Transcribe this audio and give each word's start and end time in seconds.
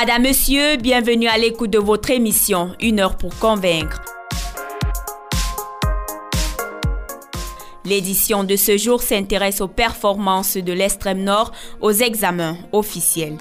Madame, 0.00 0.22
Monsieur, 0.22 0.76
bienvenue 0.76 1.26
à 1.26 1.38
l'écoute 1.38 1.70
de 1.70 1.78
votre 1.80 2.12
émission 2.12 2.72
Une 2.78 3.00
heure 3.00 3.16
pour 3.16 3.36
convaincre. 3.40 4.00
L'édition 7.84 8.44
de 8.44 8.54
ce 8.54 8.76
jour 8.76 9.02
s'intéresse 9.02 9.60
aux 9.60 9.66
performances 9.66 10.56
de 10.56 10.72
l'extrême 10.72 11.24
nord 11.24 11.50
aux 11.80 11.90
examens 11.90 12.56
officiels. 12.70 13.38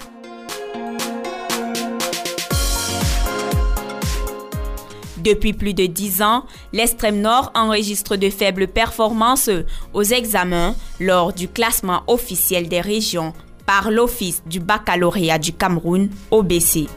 Depuis 5.17 5.53
plus 5.53 5.76
de 5.76 5.86
dix 5.86 6.23
ans, 6.23 6.44
l'extrême 6.73 7.22
nord 7.22 7.52
enregistre 7.53 8.16
de 8.16 8.31
faibles 8.31 8.67
performances 8.67 9.52
aux 9.94 10.02
examens 10.02 10.76
lors 11.00 11.34
du 11.34 11.48
classement 11.48 12.02
officiel 12.08 12.67
des 12.67 12.81
régions 12.81 13.34
par 13.67 13.91
l'Office 13.91 14.41
du 14.45 14.62
baccalauréat 14.62 15.38
du 15.38 15.52
Cameroun, 15.52 16.09
OBC. 16.31 16.88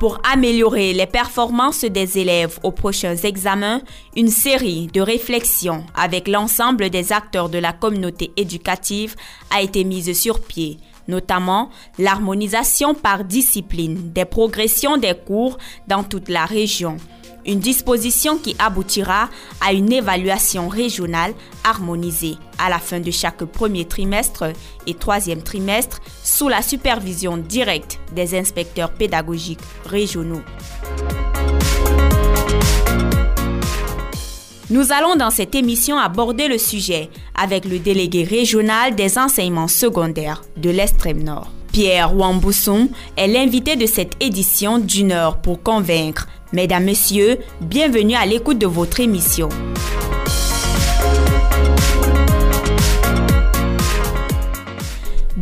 Pour 0.00 0.20
améliorer 0.28 0.92
les 0.94 1.06
performances 1.06 1.84
des 1.84 2.18
élèves 2.18 2.58
aux 2.64 2.72
prochains 2.72 3.14
examens, 3.14 3.82
une 4.16 4.30
série 4.30 4.88
de 4.88 5.00
réflexions 5.00 5.84
avec 5.94 6.26
l'ensemble 6.26 6.90
des 6.90 7.12
acteurs 7.12 7.48
de 7.48 7.58
la 7.58 7.72
communauté 7.72 8.32
éducative 8.36 9.14
a 9.54 9.62
été 9.62 9.84
mise 9.84 10.12
sur 10.18 10.40
pied 10.40 10.78
notamment 11.08 11.70
l'harmonisation 11.98 12.94
par 12.94 13.24
discipline 13.24 14.12
des 14.12 14.24
progressions 14.24 14.96
des 14.96 15.14
cours 15.14 15.58
dans 15.88 16.04
toute 16.04 16.28
la 16.28 16.44
région, 16.44 16.96
une 17.46 17.58
disposition 17.58 18.38
qui 18.38 18.56
aboutira 18.58 19.28
à 19.60 19.72
une 19.72 19.92
évaluation 19.92 20.68
régionale 20.68 21.34
harmonisée 21.64 22.36
à 22.58 22.68
la 22.68 22.78
fin 22.78 23.00
de 23.00 23.10
chaque 23.10 23.44
premier 23.44 23.84
trimestre 23.86 24.52
et 24.86 24.94
troisième 24.94 25.42
trimestre 25.42 26.00
sous 26.22 26.48
la 26.48 26.62
supervision 26.62 27.36
directe 27.36 27.98
des 28.12 28.38
inspecteurs 28.38 28.92
pédagogiques 28.92 29.60
régionaux. 29.84 30.42
Nous 34.70 34.90
allons 34.90 35.16
dans 35.16 35.30
cette 35.30 35.54
émission 35.54 35.98
aborder 35.98 36.48
le 36.48 36.56
sujet 36.56 37.10
avec 37.34 37.66
le 37.66 37.78
délégué 37.78 38.24
régional 38.24 38.94
des 38.94 39.18
enseignements 39.18 39.68
secondaires 39.68 40.42
de 40.56 40.70
l'extrême 40.70 41.22
nord. 41.22 41.50
Pierre 41.72 42.16
Wambousson 42.16 42.88
est 43.16 43.28
l'invité 43.28 43.76
de 43.76 43.86
cette 43.86 44.22
édition 44.22 44.78
d'une 44.78 45.12
heure 45.12 45.42
pour 45.42 45.62
convaincre 45.62 46.26
Mesdames, 46.52 46.84
Messieurs, 46.84 47.38
bienvenue 47.62 48.14
à 48.14 48.26
l'écoute 48.26 48.58
de 48.58 48.66
votre 48.66 49.00
émission. 49.00 49.48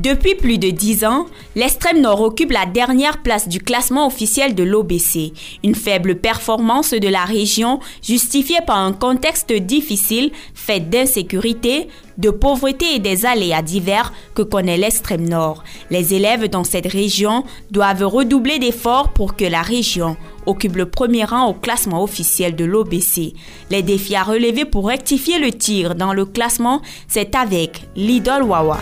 Depuis 0.00 0.34
plus 0.34 0.56
de 0.56 0.70
dix 0.70 1.04
ans, 1.04 1.26
l'extrême 1.54 2.00
nord 2.00 2.22
occupe 2.22 2.52
la 2.52 2.64
dernière 2.64 3.20
place 3.20 3.48
du 3.48 3.60
classement 3.60 4.06
officiel 4.06 4.54
de 4.54 4.62
l'OBC, 4.62 5.34
une 5.62 5.74
faible 5.74 6.14
performance 6.14 6.92
de 6.94 7.08
la 7.08 7.26
région 7.26 7.80
justifiée 8.02 8.60
par 8.66 8.78
un 8.78 8.94
contexte 8.94 9.52
difficile 9.52 10.32
fait 10.54 10.80
d'insécurité, 10.80 11.88
de 12.16 12.30
pauvreté 12.30 12.94
et 12.94 12.98
des 12.98 13.26
aléas 13.26 13.60
divers 13.60 14.14
que 14.34 14.40
connaît 14.40 14.78
l'extrême 14.78 15.28
nord. 15.28 15.64
Les 15.90 16.14
élèves 16.14 16.48
dans 16.48 16.64
cette 16.64 16.90
région 16.90 17.44
doivent 17.70 18.06
redoubler 18.06 18.58
d'efforts 18.58 19.12
pour 19.12 19.36
que 19.36 19.44
la 19.44 19.60
région 19.60 20.16
occupe 20.46 20.76
le 20.76 20.88
premier 20.88 21.24
rang 21.24 21.46
au 21.46 21.52
classement 21.52 22.02
officiel 22.02 22.56
de 22.56 22.64
l'OBC. 22.64 23.34
Les 23.70 23.82
défis 23.82 24.16
à 24.16 24.22
relever 24.22 24.64
pour 24.64 24.88
rectifier 24.88 25.38
le 25.38 25.52
tir 25.52 25.94
dans 25.94 26.14
le 26.14 26.24
classement, 26.24 26.80
c'est 27.06 27.34
avec 27.34 27.82
l'idole 27.96 28.44
Wawa. 28.44 28.78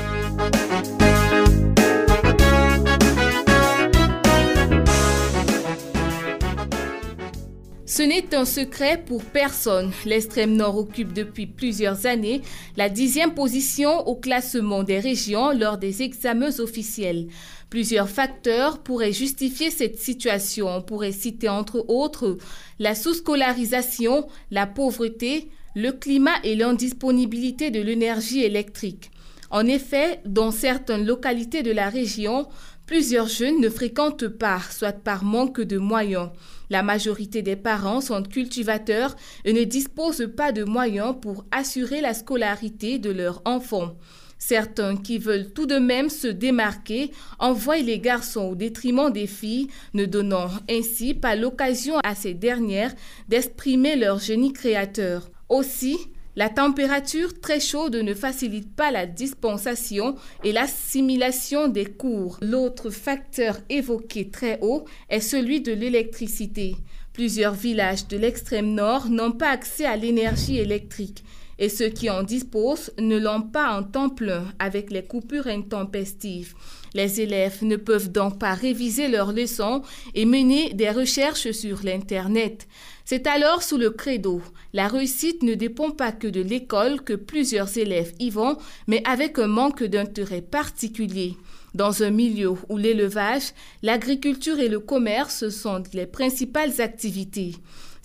Ce 7.88 8.03
n'est 8.03 8.34
un 8.34 8.44
secret 8.44 9.03
pour 9.03 9.25
personne. 9.25 9.93
L'extrême 10.04 10.54
nord 10.54 10.76
occupe 10.76 11.15
depuis 11.15 11.47
plusieurs 11.47 12.04
années 12.04 12.43
la 12.76 12.91
dixième 12.91 13.32
position 13.32 14.06
au 14.06 14.15
classement 14.15 14.82
des 14.82 15.00
régions 15.00 15.53
lors 15.53 15.78
des 15.78 16.03
examens 16.03 16.60
officiels. 16.60 17.28
Plusieurs 17.71 18.10
facteurs 18.10 18.82
pourraient 18.82 19.15
justifier 19.15 19.71
cette 19.71 19.99
situation. 19.99 20.69
On 20.69 20.82
pourrait 20.82 21.12
citer 21.12 21.49
entre 21.49 21.87
autres 21.88 22.37
la 22.78 22.94
sous-scolarisation, 22.94 24.28
la 24.50 24.66
pauvreté, 24.66 25.49
le 25.75 25.93
climat 25.93 26.37
et 26.44 26.56
l'indisponibilité 26.56 27.70
de 27.70 27.81
l'énergie 27.81 28.43
électrique. 28.43 29.10
En 29.50 29.65
effet, 29.65 30.20
dans 30.26 30.50
certaines 30.50 31.06
localités 31.06 31.62
de 31.62 31.72
la 31.72 31.88
région, 31.88 32.49
plusieurs 32.88 33.28
jeunes 33.28 33.60
ne 33.60 33.69
fréquentent 33.69 34.28
pas, 34.28 34.60
soit 34.71 34.93
par 34.93 35.22
manque 35.22 35.60
de 35.60 35.76
moyens. 35.76 36.31
La 36.71 36.82
majorité 36.82 37.43
des 37.43 37.54
parents 37.54 38.00
sont 38.00 38.22
cultivateurs 38.22 39.15
et 39.44 39.53
ne 39.53 39.62
disposent 39.65 40.28
pas 40.34 40.53
de 40.53 40.65
moyens 40.65 41.15
pour 41.21 41.44
assurer 41.50 42.00
la 42.00 42.15
scolarité 42.15 42.99
de 42.99 43.10
leurs 43.10 43.43
enfants. 43.44 43.94
Certains 44.38 44.97
qui 44.97 45.19
veulent 45.19 45.53
tout 45.53 45.66
de 45.66 45.76
même 45.76 46.09
se 46.09 46.28
démarquer 46.28 47.10
envoient 47.38 47.76
les 47.76 47.99
garçons 47.99 48.53
au 48.53 48.54
détriment 48.54 49.12
des 49.12 49.26
filles, 49.26 49.69
ne 49.93 50.06
donnant 50.06 50.49
ainsi 50.70 51.12
pas 51.12 51.37
l'occasion 51.37 51.99
à 52.05 52.15
ces 52.15 52.32
dernières 52.32 52.94
d'exprimer 53.28 53.97
leur 53.97 54.19
génie 54.19 54.55
créateur. 54.55 55.28
Aussi, 55.50 55.99
la 56.38 56.49
température 56.49 57.41
très 57.41 57.59
chaude 57.59 57.97
ne 57.97 58.15
facilite 58.15 58.72
pas 58.76 58.93
la 58.93 59.06
dispensation 59.06 60.15
et 60.44 60.53
l'assimilation 60.53 61.66
des 61.66 61.84
cours. 61.84 62.38
L'autre 62.41 62.91
facteur 62.91 63.59
évoqué 63.69 64.31
très 64.31 64.60
haut 64.62 64.84
est 65.10 65.19
celui 65.19 65.62
de 65.62 65.72
l'électricité. 65.72 66.76
Plusieurs 67.12 67.54
villages 67.54 68.06
de 68.06 68.16
l'extrême 68.16 68.72
nord 68.72 69.09
n'ont 69.09 69.32
pas 69.32 69.50
accès 69.50 69.84
à 69.84 69.97
l'énergie 69.97 70.59
électrique 70.59 71.25
et 71.59 71.69
ceux 71.69 71.88
qui 71.88 72.09
en 72.09 72.22
disposent 72.22 72.93
ne 72.99 73.19
l'ont 73.19 73.43
pas 73.43 73.76
en 73.76 73.82
temps 73.82 74.09
plein 74.09 74.44
avec 74.59 74.91
les 74.91 75.03
coupures 75.03 75.49
intempestives. 75.49 76.55
Les 76.94 77.20
élèves 77.20 77.65
ne 77.65 77.76
peuvent 77.76 78.12
donc 78.12 78.38
pas 78.38 78.55
réviser 78.55 79.09
leurs 79.09 79.32
leçons 79.32 79.82
et 80.15 80.25
mener 80.25 80.72
des 80.72 80.91
recherches 80.91 81.50
sur 81.50 81.81
l'Internet. 81.82 82.69
C'est 83.11 83.27
alors 83.27 83.63
sous 83.63 83.79
le 83.79 83.89
credo 83.89 84.43
la 84.75 84.87
réussite 84.87 85.43
ne 85.43 85.55
dépend 85.55 85.93
pas 85.93 86.13
que 86.13 86.27
de 86.27 86.43
l'école 86.43 87.01
que 87.01 87.15
plusieurs 87.15 87.79
élèves 87.79 88.13
y 88.19 88.29
vont, 88.29 88.59
mais 88.87 89.03
avec 89.07 89.39
un 89.39 89.47
manque 89.47 89.83
d'intérêt 89.83 90.43
particulier. 90.43 91.35
Dans 91.75 92.03
un 92.03 92.11
milieu 92.11 92.53
où 92.69 92.77
l'élevage, 92.77 93.55
l'agriculture 93.83 94.59
et 94.59 94.69
le 94.69 94.79
commerce 94.79 95.49
sont 95.49 95.83
les 95.95 96.05
principales 96.05 96.83
activités. 96.83 97.55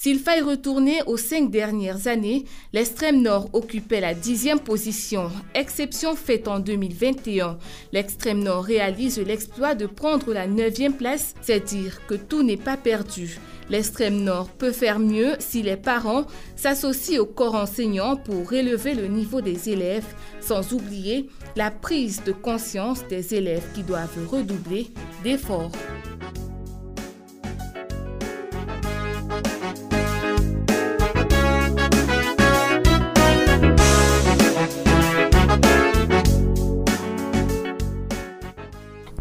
S'il 0.03 0.19
faille 0.19 0.41
retourner 0.41 1.01
aux 1.05 1.15
cinq 1.15 1.49
dernières 1.49 2.07
années, 2.07 2.43
l'extrême 2.73 3.21
nord 3.21 3.49
occupait 3.53 4.01
la 4.01 4.13
dixième 4.13 4.59
position, 4.59 5.31
exception 5.55 6.17
faite 6.17 6.49
en 6.49 6.59
2021. 6.59 7.57
L'extrême 7.93 8.43
nord 8.43 8.65
réalise 8.65 9.17
l'exploit 9.17 9.75
de 9.75 9.85
prendre 9.85 10.33
la 10.33 10.45
neuvième 10.45 10.97
place, 10.97 11.35
c'est 11.41 11.63
dire 11.63 12.05
que 12.05 12.15
tout 12.15 12.43
n'est 12.43 12.57
pas 12.57 12.75
perdu. 12.75 13.39
L'extrême 13.69 14.21
nord 14.21 14.49
peut 14.49 14.73
faire 14.73 14.99
mieux 14.99 15.37
si 15.39 15.63
les 15.63 15.77
parents 15.77 16.25
s'associent 16.57 17.21
au 17.21 17.25
corps 17.25 17.55
enseignant 17.55 18.17
pour 18.17 18.51
élever 18.51 18.95
le 18.95 19.07
niveau 19.07 19.39
des 19.39 19.69
élèves, 19.69 20.13
sans 20.41 20.73
oublier 20.73 21.29
la 21.55 21.71
prise 21.71 22.25
de 22.25 22.33
conscience 22.33 23.07
des 23.07 23.35
élèves 23.35 23.67
qui 23.73 23.83
doivent 23.83 24.27
redoubler 24.29 24.87
d'efforts. 25.23 25.71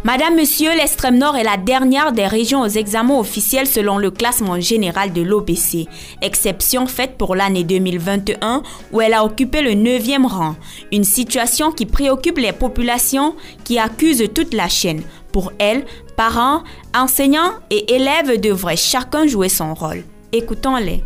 Madame, 0.05 0.35
Monsieur, 0.35 0.75
l'extrême 0.75 1.17
nord 1.17 1.37
est 1.37 1.45
la 1.45 1.57
dernière 1.57 2.11
des 2.11 2.27
régions 2.27 2.63
aux 2.63 2.67
examens 2.67 3.21
officiels 3.21 3.69
selon 3.69 3.99
le 3.99 4.11
classement 4.11 4.59
général 4.59 5.13
de 5.13 5.23
l'OBC, 5.23 5.87
exception 6.23 6.89
faite 6.89 7.17
pour 7.17 7.37
l'année 7.37 7.63
2021 7.63 8.65
où 8.93 9.01
elle 9.01 9.15
a 9.15 9.25
occupé 9.25 9.63
le 9.63 9.71
9e 9.71 10.27
rang, 10.27 10.57
une 10.91 11.05
situation 11.05 11.71
qui 11.71 11.87
préoccupe 11.87 12.39
les 12.39 12.51
populations 12.51 13.37
qui 13.63 13.79
accusent 13.79 14.29
toute 14.35 14.55
la 14.55 14.69
chaîne. 14.69 15.03
Pour 15.31 15.53
elle, 15.61 15.85
parents, 16.17 16.65
enseignants 16.97 17.53
et 17.71 17.95
élèves 17.95 18.41
devraient 18.41 18.77
chacun 18.77 19.29
jouer 19.29 19.49
son 19.49 19.73
rôle. 19.73 20.03
Écoutons-les. 20.33 21.05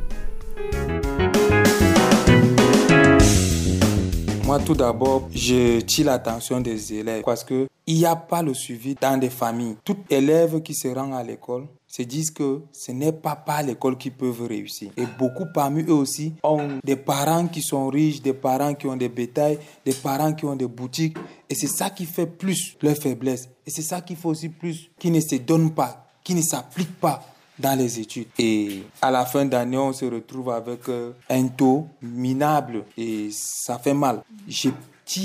Moi, 4.47 4.59
tout 4.61 4.75
d'abord, 4.75 5.29
je 5.35 5.81
tire 5.81 6.07
l'attention 6.07 6.63
des 6.63 6.95
élèves 6.95 7.23
parce 7.27 7.45
que 7.45 7.67
il 7.87 7.97
n'y 7.97 8.07
a 8.07 8.17
pas 8.17 8.43
le 8.43 8.55
suivi 8.55 8.95
dans 8.95 9.19
des 9.19 9.31
familles. 9.31 9.77
Tout 9.85 9.99
élève 10.11 10.61
qui 10.63 10.75
se 10.75 10.89
rend 10.89 11.13
à 11.13 11.23
l'école, 11.23 11.67
se 11.87 12.03
disent 12.03 12.31
que 12.31 12.63
ce 12.73 12.93
n'est 12.93 13.13
pas 13.13 13.37
par 13.37 13.63
l'école 13.63 13.97
qu'ils 13.97 14.13
peuvent 14.13 14.47
réussir. 14.47 14.91
Et 14.97 15.05
beaucoup 15.19 15.47
parmi 15.55 15.83
eux 15.85 15.95
aussi 15.95 16.35
ont 16.43 16.79
des 16.85 16.97
parents 16.97 17.47
qui 17.47 17.63
sont 17.63 17.89
riches, 17.89 18.21
des 18.21 18.35
parents 18.35 18.75
qui 18.75 18.87
ont 18.87 18.97
des 18.97 19.09
bétails, 19.09 19.59
des 19.85 19.95
parents 19.95 20.33
qui 20.35 20.45
ont 20.45 20.57
des 20.57 20.67
boutiques. 20.67 21.17
Et 21.49 21.55
c'est 21.55 21.69
ça 21.69 21.91
qui 21.91 22.05
fait 22.05 22.27
plus 22.27 22.77
leur 22.83 22.97
faiblesse. 22.97 23.49
Et 23.67 23.71
c'est 23.71 23.83
ça 23.83 24.01
qui 24.01 24.17
fait 24.17 24.29
aussi 24.29 24.49
plus 24.49 24.91
qui 24.99 25.11
ne 25.11 25.21
se 25.21 25.37
donnent 25.37 25.73
pas, 25.73 26.07
qui 26.23 26.35
ne 26.35 26.43
s'appliquent 26.43 27.01
pas 27.01 27.23
dans 27.59 27.79
les 27.79 28.01
études. 28.01 28.27
Et 28.39 28.83
à 29.01 29.11
la 29.11 29.25
fin 29.25 29.45
d'année, 29.47 29.79
on 29.79 29.93
se 29.93 30.05
retrouve 30.05 30.51
avec 30.51 30.89
euh, 30.89 31.13
un 31.31 31.47
taux 31.49 31.87
minable 32.03 32.85
et 32.99 33.31
ça 33.31 33.79
fait 33.79 33.95
mal. 33.95 34.23
J'ai 34.47 34.73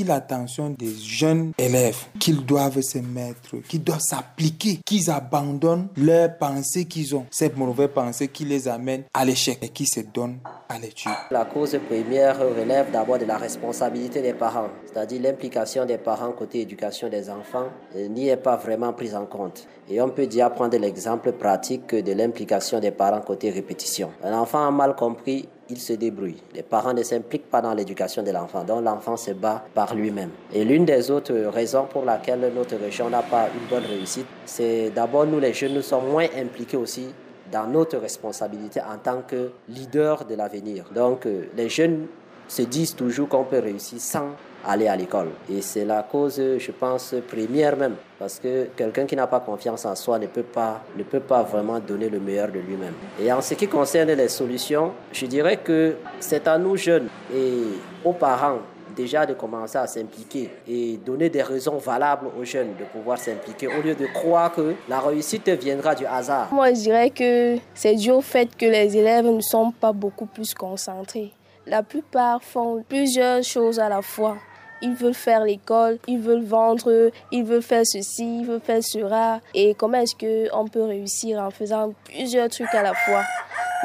l'attention 0.06 0.70
des 0.70 0.94
jeunes 0.96 1.52
élèves 1.58 1.98
qu'ils 2.20 2.46
doivent 2.46 2.82
se 2.82 3.00
mettre, 3.00 3.58
qu'ils 3.68 3.84
doivent 3.84 4.00
s'appliquer, 4.00 4.80
qu'ils 4.86 5.10
abandonnent 5.10 5.88
leurs 5.98 6.38
pensées 6.38 6.86
qu'ils 6.86 7.16
ont, 7.16 7.26
ces 7.30 7.50
mauvaises 7.50 7.90
pensées 7.94 8.28
qui 8.28 8.46
les 8.46 8.68
amènent 8.68 9.04
à 9.14 9.26
l'échec 9.26 9.58
et 9.62 9.70
qui 9.70 9.86
se 9.86 10.02
donnent 10.02 10.40
à 10.70 10.80
l'étude. 10.80 11.12
La 11.32 11.46
cause 11.46 11.78
première 11.90 12.40
relève 12.40 12.92
d'abord 12.92 13.18
de 13.18 13.26
la 13.26 13.38
responsabilité 13.38 14.22
des 14.22 14.34
parents, 14.34 14.70
c'est-à-dire 14.86 15.22
l'implication 15.22 15.86
des 15.86 15.98
parents 15.98 16.32
côté 16.32 16.62
éducation 16.62 17.10
des 17.10 17.30
enfants 17.30 17.68
n'y 17.96 18.30
est 18.30 18.38
pas 18.38 18.56
vraiment 18.56 18.94
prise 18.94 19.16
en 19.16 19.26
compte. 19.26 19.68
Et 19.90 20.00
on 20.02 20.10
peut 20.10 20.28
dire 20.28 20.54
prendre 20.54 20.78
l'exemple 20.78 21.34
pratique 21.34 21.94
de 21.94 22.14
l'implication 22.14 22.80
des 22.80 22.92
parents 22.92 23.22
côté 23.22 23.50
répétition. 23.50 24.12
Un 24.24 24.34
enfant 24.34 24.66
a 24.66 24.72
mal 24.72 24.96
compris 24.96 25.50
il 25.70 25.80
se 25.80 25.94
débrouille. 25.94 26.42
Les 26.54 26.64
parents 26.64 26.94
ne 26.94 27.04
s'impliquent 27.04 27.50
pas 27.50 27.62
dans 27.62 27.74
l'éducation 27.74 28.24
de 28.24 28.32
l'enfant, 28.32 28.64
donc 28.64 28.84
l'enfant 28.84 29.18
se 29.18 29.32
bat 29.32 29.64
par 29.74 29.96
lui-même. 29.96 30.32
Et 30.54 30.66
l'une 30.66 30.86
des 30.86 31.10
autres 31.10 31.34
raisons 31.34 31.86
pour 31.86 32.04
laquelle 32.06 32.52
notre 32.56 32.76
région 32.76 33.10
n'a 33.10 33.22
pas 33.22 33.48
une 33.48 33.68
bonne 33.70 33.86
réussite, 33.86 34.28
c'est 34.46 34.90
d'abord 34.90 35.26
nous 35.26 35.40
les 35.40 35.54
jeunes, 35.54 35.74
nous 35.74 35.82
sommes 35.82 36.10
moins 36.10 36.28
impliqués 36.38 36.78
aussi 36.78 37.08
dans 37.52 37.68
notre 37.68 37.98
responsabilité 37.98 38.80
en 38.82 38.98
tant 38.98 39.22
que 39.28 39.52
leader 39.70 40.26
de 40.26 40.36
l'avenir. 40.36 40.86
Donc 40.94 41.26
euh, 41.26 41.46
les 41.56 41.70
jeunes 41.70 42.08
se 42.48 42.62
disent 42.64 42.96
toujours 42.96 43.30
qu'on 43.30 43.44
peut 43.44 43.60
réussir 43.60 44.00
sans 44.00 44.30
aller 44.66 44.88
à 44.88 44.96
l'école. 44.96 45.30
Et 45.50 45.62
c'est 45.62 45.86
la 45.86 46.04
cause, 46.04 46.42
je 46.58 46.72
pense, 46.72 47.16
première 47.28 47.78
même. 47.78 47.96
Parce 48.20 48.40
que 48.40 48.68
quelqu'un 48.76 49.06
qui 49.06 49.16
n'a 49.16 49.28
pas 49.28 49.40
confiance 49.40 49.86
en 49.86 49.96
soi 49.96 50.20
ne 50.20 50.28
peut 50.28 50.44
pas, 50.44 50.82
ne 50.96 51.04
peut 51.04 51.20
pas 51.20 51.44
vraiment 51.44 51.80
donner 51.80 52.10
le 52.10 52.20
meilleur 52.20 52.50
de 52.50 52.60
lui-même. 52.60 52.94
Et 53.20 53.32
en 53.32 53.42
ce 53.42 53.56
qui 53.56 53.68
concerne 53.68 54.12
les 54.12 54.28
solutions, 54.28 54.92
je 55.12 55.26
dirais 55.26 55.58
que 55.58 55.96
c'est 56.20 56.48
à 56.48 56.58
nous 56.58 56.78
jeunes 56.78 57.08
et 57.34 57.64
aux 58.06 58.14
parents 58.14 58.60
déjà 58.96 59.26
de 59.26 59.34
commencer 59.34 59.78
à 59.78 59.88
s'impliquer 59.88 60.50
et 60.68 60.98
donner 60.98 61.30
des 61.30 61.42
raisons 61.42 61.78
valables 61.78 62.28
aux 62.40 62.44
jeunes 62.44 62.76
de 62.78 62.84
pouvoir 62.84 63.18
s'impliquer 63.18 63.68
au 63.68 63.82
lieu 63.82 63.96
de 63.96 64.06
croire 64.08 64.52
que 64.52 64.76
la 64.90 65.00
réussite 65.00 65.50
viendra 65.50 65.96
du 65.96 66.06
hasard. 66.06 66.54
Moi, 66.54 66.74
je 66.74 66.80
dirais 66.82 67.10
que 67.10 67.58
c'est 67.74 67.96
dû 67.96 68.12
au 68.12 68.22
fait 68.22 68.56
que 68.56 68.66
les 68.66 68.98
élèves 68.98 69.26
ne 69.26 69.42
sont 69.42 69.72
pas 69.72 69.94
beaucoup 69.94 70.26
plus 70.26 70.54
concentrés. 70.54 71.32
La 71.66 71.84
plupart 71.84 72.44
font 72.44 72.84
plusieurs 72.88 73.44
choses 73.44 73.80
à 73.80 73.88
la 73.88 74.02
fois 74.02 74.38
ils 74.82 74.94
veulent 74.94 75.14
faire 75.14 75.44
l'école, 75.44 75.98
ils 76.08 76.20
veulent 76.20 76.44
vendre, 76.44 77.12
ils 77.32 77.44
veulent 77.44 77.62
faire 77.62 77.86
ceci, 77.86 78.42
ils 78.42 78.46
veulent 78.46 78.62
faire 78.62 78.84
cela. 78.84 79.40
Et 79.54 79.74
comment 79.74 80.00
est-ce 80.00 80.16
qu'on 80.16 80.68
peut 80.68 80.84
réussir 80.84 81.42
en 81.42 81.52
faisant 81.52 81.94
plusieurs 82.06 82.50
trucs 82.50 82.74
à 82.74 82.84
la 82.84 82.94
fois? 82.94 83.24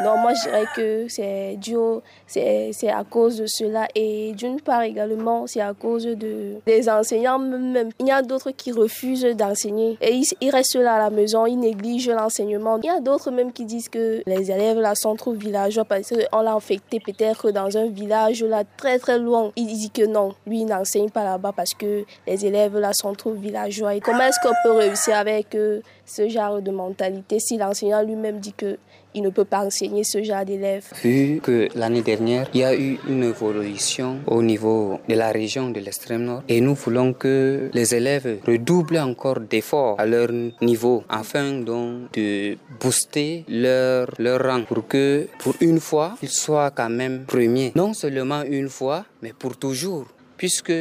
Non, 0.03 0.19
moi 0.19 0.35
je 0.35 0.43
dirais 0.43 0.67
que 0.75 1.07
c'est 1.09 1.57
dû, 1.57 1.75
c'est 2.27 2.91
à 2.91 3.03
cause 3.03 3.39
de 3.39 3.47
cela 3.47 3.89
et 3.95 4.33
d'une 4.33 4.61
part 4.61 4.83
également 4.83 5.47
c'est 5.47 5.63
à 5.63 5.73
cause 5.73 6.05
de, 6.05 6.57
des 6.67 6.89
enseignants 6.91 7.39
même. 7.39 7.89
Il 7.99 8.07
y 8.07 8.11
a 8.11 8.21
d'autres 8.21 8.51
qui 8.51 8.73
refusent 8.73 9.25
d'enseigner 9.25 9.97
et 10.03 10.21
ils, 10.41 10.51
restent 10.51 10.77
là 10.77 10.97
à 10.97 10.99
la 10.99 11.11
maison, 11.11 11.47
ils 11.47 11.57
négligent 11.57 12.11
l'enseignement. 12.11 12.79
Il 12.83 12.87
y 12.87 12.91
a 12.91 13.01
d'autres 13.01 13.31
même 13.31 13.53
qui 13.53 13.65
disent 13.65 13.89
que 13.89 14.23
les 14.27 14.51
élèves 14.51 14.79
là 14.79 14.95
sont 14.95 15.17
trop 15.17 15.33
villageois 15.33 15.87
parce 15.87 16.11
qu'on 16.11 16.41
l'a 16.43 16.53
infecté 16.53 17.01
peut-être 17.01 17.51
dans 17.51 17.75
un 17.79 17.87
village 17.87 18.45
là 18.45 18.65
très 18.77 18.99
très 18.99 19.19
loin. 19.19 19.53
Ils 19.57 19.67
disent 19.67 19.91
que 19.95 20.05
non, 20.05 20.35
lui 20.47 20.61
il 20.61 20.67
n'enseigne 20.67 20.86
pas 21.13 21.25
là-bas 21.25 21.53
parce 21.55 21.75
que 21.75 22.05
les 22.27 22.47
élèves 22.47 22.77
là 22.79 22.93
sont 22.95 23.15
trop 23.15 23.33
villageois. 23.33 24.01
Comment 24.01 24.25
est-ce 24.25 24.41
qu'on 24.43 24.55
peut 24.65 24.77
réussir 24.77 25.17
avec 25.17 25.55
euh, 25.55 25.81
ce 26.05 26.29
genre 26.29 26.61
de 26.63 26.71
mentalité 26.71 27.39
si 27.41 27.57
l'enseignant 27.59 28.03
lui-même 28.03 28.41
dit 28.41 28.53
que 28.53 28.79
il 29.15 29.23
ne 29.23 29.31
peut 29.31 29.47
pas 29.47 29.65
enseigner 29.65 30.05
ce 30.05 30.23
genre 30.23 30.45
d'élèves? 30.45 30.89
Vu 31.03 31.41
que 31.43 31.69
l'année 31.75 32.03
dernière, 32.03 32.49
il 32.53 32.61
y 32.61 32.65
a 32.65 32.75
eu 32.77 32.99
une 33.09 33.25
évolution 33.25 34.19
au 34.27 34.43
niveau 34.43 35.01
de 35.09 35.15
la 35.15 35.33
région 35.33 35.71
de 35.71 35.81
l'extrême 35.81 36.25
nord 36.25 36.43
et 36.49 36.61
nous 36.61 36.75
voulons 36.75 37.15
que 37.15 37.71
les 37.73 37.95
élèves 37.95 38.41
redoublent 38.47 38.99
encore 38.99 39.41
d'efforts 39.41 39.99
à 39.99 40.05
leur 40.05 40.29
niveau 40.61 41.03
afin 41.09 41.53
donc 41.61 42.13
de 42.13 42.59
booster 42.79 43.45
leur, 43.49 44.09
leur 44.19 44.43
rang 44.43 44.65
pour 44.65 44.87
que 44.87 45.27
pour 45.39 45.55
une 45.61 45.81
fois, 45.81 46.17
ils 46.23 46.29
soient 46.29 46.71
quand 46.71 46.91
même 46.91 47.25
premiers. 47.25 47.73
Non 47.75 47.95
seulement 47.95 48.43
une 48.43 48.69
fois, 48.69 49.07
mais 49.23 49.33
pour 49.33 49.57
toujours. 49.57 50.07
Puisque 50.37 50.73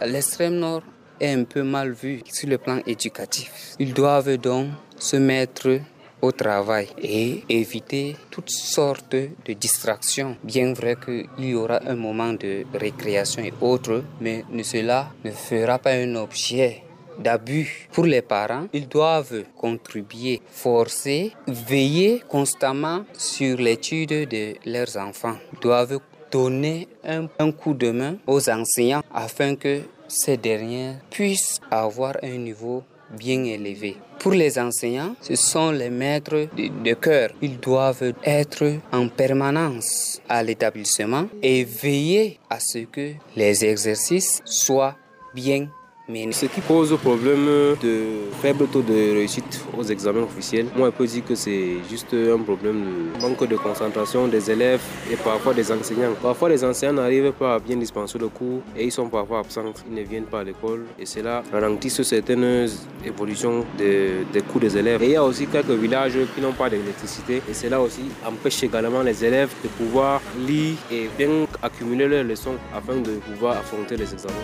l'extrême 0.00 0.56
nord 0.56 0.82
est 1.20 1.32
un 1.32 1.44
peu 1.44 1.62
mal 1.62 1.92
vu 1.92 2.22
sur 2.30 2.48
le 2.48 2.58
plan 2.58 2.80
éducatif. 2.86 3.74
Ils 3.78 3.94
doivent 3.94 4.36
donc 4.36 4.68
se 4.98 5.16
mettre 5.16 5.80
au 6.22 6.32
travail 6.32 6.88
et 6.98 7.44
éviter 7.48 8.16
toutes 8.30 8.50
sortes 8.50 9.14
de 9.14 9.52
distractions. 9.52 10.36
Bien 10.42 10.72
vrai 10.72 10.96
qu'il 10.96 11.26
y 11.44 11.54
aura 11.54 11.80
un 11.86 11.94
moment 11.94 12.32
de 12.32 12.64
récréation 12.74 13.42
et 13.44 13.52
autres, 13.60 14.02
mais 14.20 14.44
cela 14.62 15.10
ne 15.24 15.30
fera 15.30 15.78
pas 15.78 15.92
un 15.92 16.14
objet 16.16 16.82
d'abus. 17.18 17.88
Pour 17.92 18.04
les 18.04 18.22
parents, 18.22 18.66
ils 18.72 18.88
doivent 18.88 19.44
contribuer, 19.56 20.40
forcer, 20.50 21.32
veiller 21.46 22.22
constamment 22.28 23.04
sur 23.16 23.58
l'étude 23.58 24.28
de 24.28 24.54
leurs 24.66 24.96
enfants. 24.96 25.36
Ils 25.54 25.60
doivent 25.60 26.00
donner 26.30 26.88
un, 27.04 27.52
coup 27.52 27.74
de 27.74 27.90
main 27.90 28.16
aux 28.26 28.48
enseignants 28.48 29.02
afin 29.12 29.56
que 29.56 29.80
ces 30.08 30.36
derniers 30.36 30.94
puissent 31.10 31.60
avoir 31.70 32.16
un 32.22 32.36
niveau 32.36 32.82
bien 33.10 33.44
élevé. 33.44 33.96
Pour 34.18 34.32
les 34.32 34.58
enseignants, 34.58 35.14
ce 35.20 35.36
sont 35.36 35.70
les 35.70 35.90
maîtres 35.90 36.48
de, 36.56 36.94
cœur. 36.94 37.30
Ils 37.40 37.60
doivent 37.60 38.12
être 38.24 38.78
en 38.92 39.08
permanence 39.08 40.20
à 40.28 40.42
l'établissement 40.42 41.26
et 41.42 41.64
veiller 41.64 42.40
à 42.50 42.58
ce 42.58 42.78
que 42.78 43.12
les 43.36 43.64
exercices 43.64 44.42
soient 44.44 44.96
bien 45.34 45.68
ce 46.08 46.46
qui 46.46 46.60
pose 46.60 46.96
problème 46.98 47.46
de 47.82 48.30
faible 48.40 48.68
taux 48.68 48.82
de 48.82 48.92
réussite 48.92 49.60
aux 49.76 49.82
examens 49.82 50.22
officiels, 50.22 50.66
moi 50.76 50.90
je 50.92 50.96
peux 50.96 51.06
dire 51.06 51.24
que 51.24 51.34
c'est 51.34 51.78
juste 51.90 52.14
un 52.14 52.38
problème 52.38 52.84
de 53.16 53.20
manque 53.20 53.44
de 53.48 53.56
concentration 53.56 54.28
des 54.28 54.48
élèves 54.48 54.82
et 55.10 55.16
parfois 55.16 55.52
des 55.52 55.70
enseignants. 55.72 56.14
Parfois 56.22 56.48
les 56.50 56.62
enseignants 56.62 56.92
n'arrivent 56.92 57.32
pas 57.32 57.54
à 57.56 57.58
bien 57.58 57.76
dispenser 57.76 58.18
le 58.18 58.28
cours 58.28 58.60
et 58.76 58.84
ils 58.84 58.92
sont 58.92 59.08
parfois 59.08 59.40
absents, 59.40 59.72
ils 59.88 59.94
ne 59.94 60.02
viennent 60.02 60.26
pas 60.26 60.40
à 60.40 60.44
l'école 60.44 60.84
et 60.96 61.06
cela 61.06 61.42
ralentit 61.52 61.90
certaines 61.90 62.68
évolutions 63.04 63.64
des 63.76 64.42
cours 64.52 64.60
des 64.60 64.76
élèves. 64.76 65.02
Et 65.02 65.06
il 65.06 65.12
y 65.12 65.16
a 65.16 65.24
aussi 65.24 65.48
quelques 65.48 65.70
villages 65.70 66.18
qui 66.34 66.40
n'ont 66.40 66.52
pas 66.52 66.70
d'électricité 66.70 67.42
et 67.50 67.54
cela 67.54 67.80
aussi 67.80 68.02
empêche 68.24 68.62
également 68.62 69.02
les 69.02 69.24
élèves 69.24 69.50
de 69.64 69.68
pouvoir 69.68 70.20
lire 70.46 70.76
et 70.92 71.08
bien 71.18 71.46
accumuler 71.62 72.06
leurs 72.06 72.24
leçons 72.24 72.54
afin 72.72 72.96
de 72.96 73.12
pouvoir 73.28 73.56
affronter 73.56 73.96
les 73.96 74.12
examens. 74.12 74.34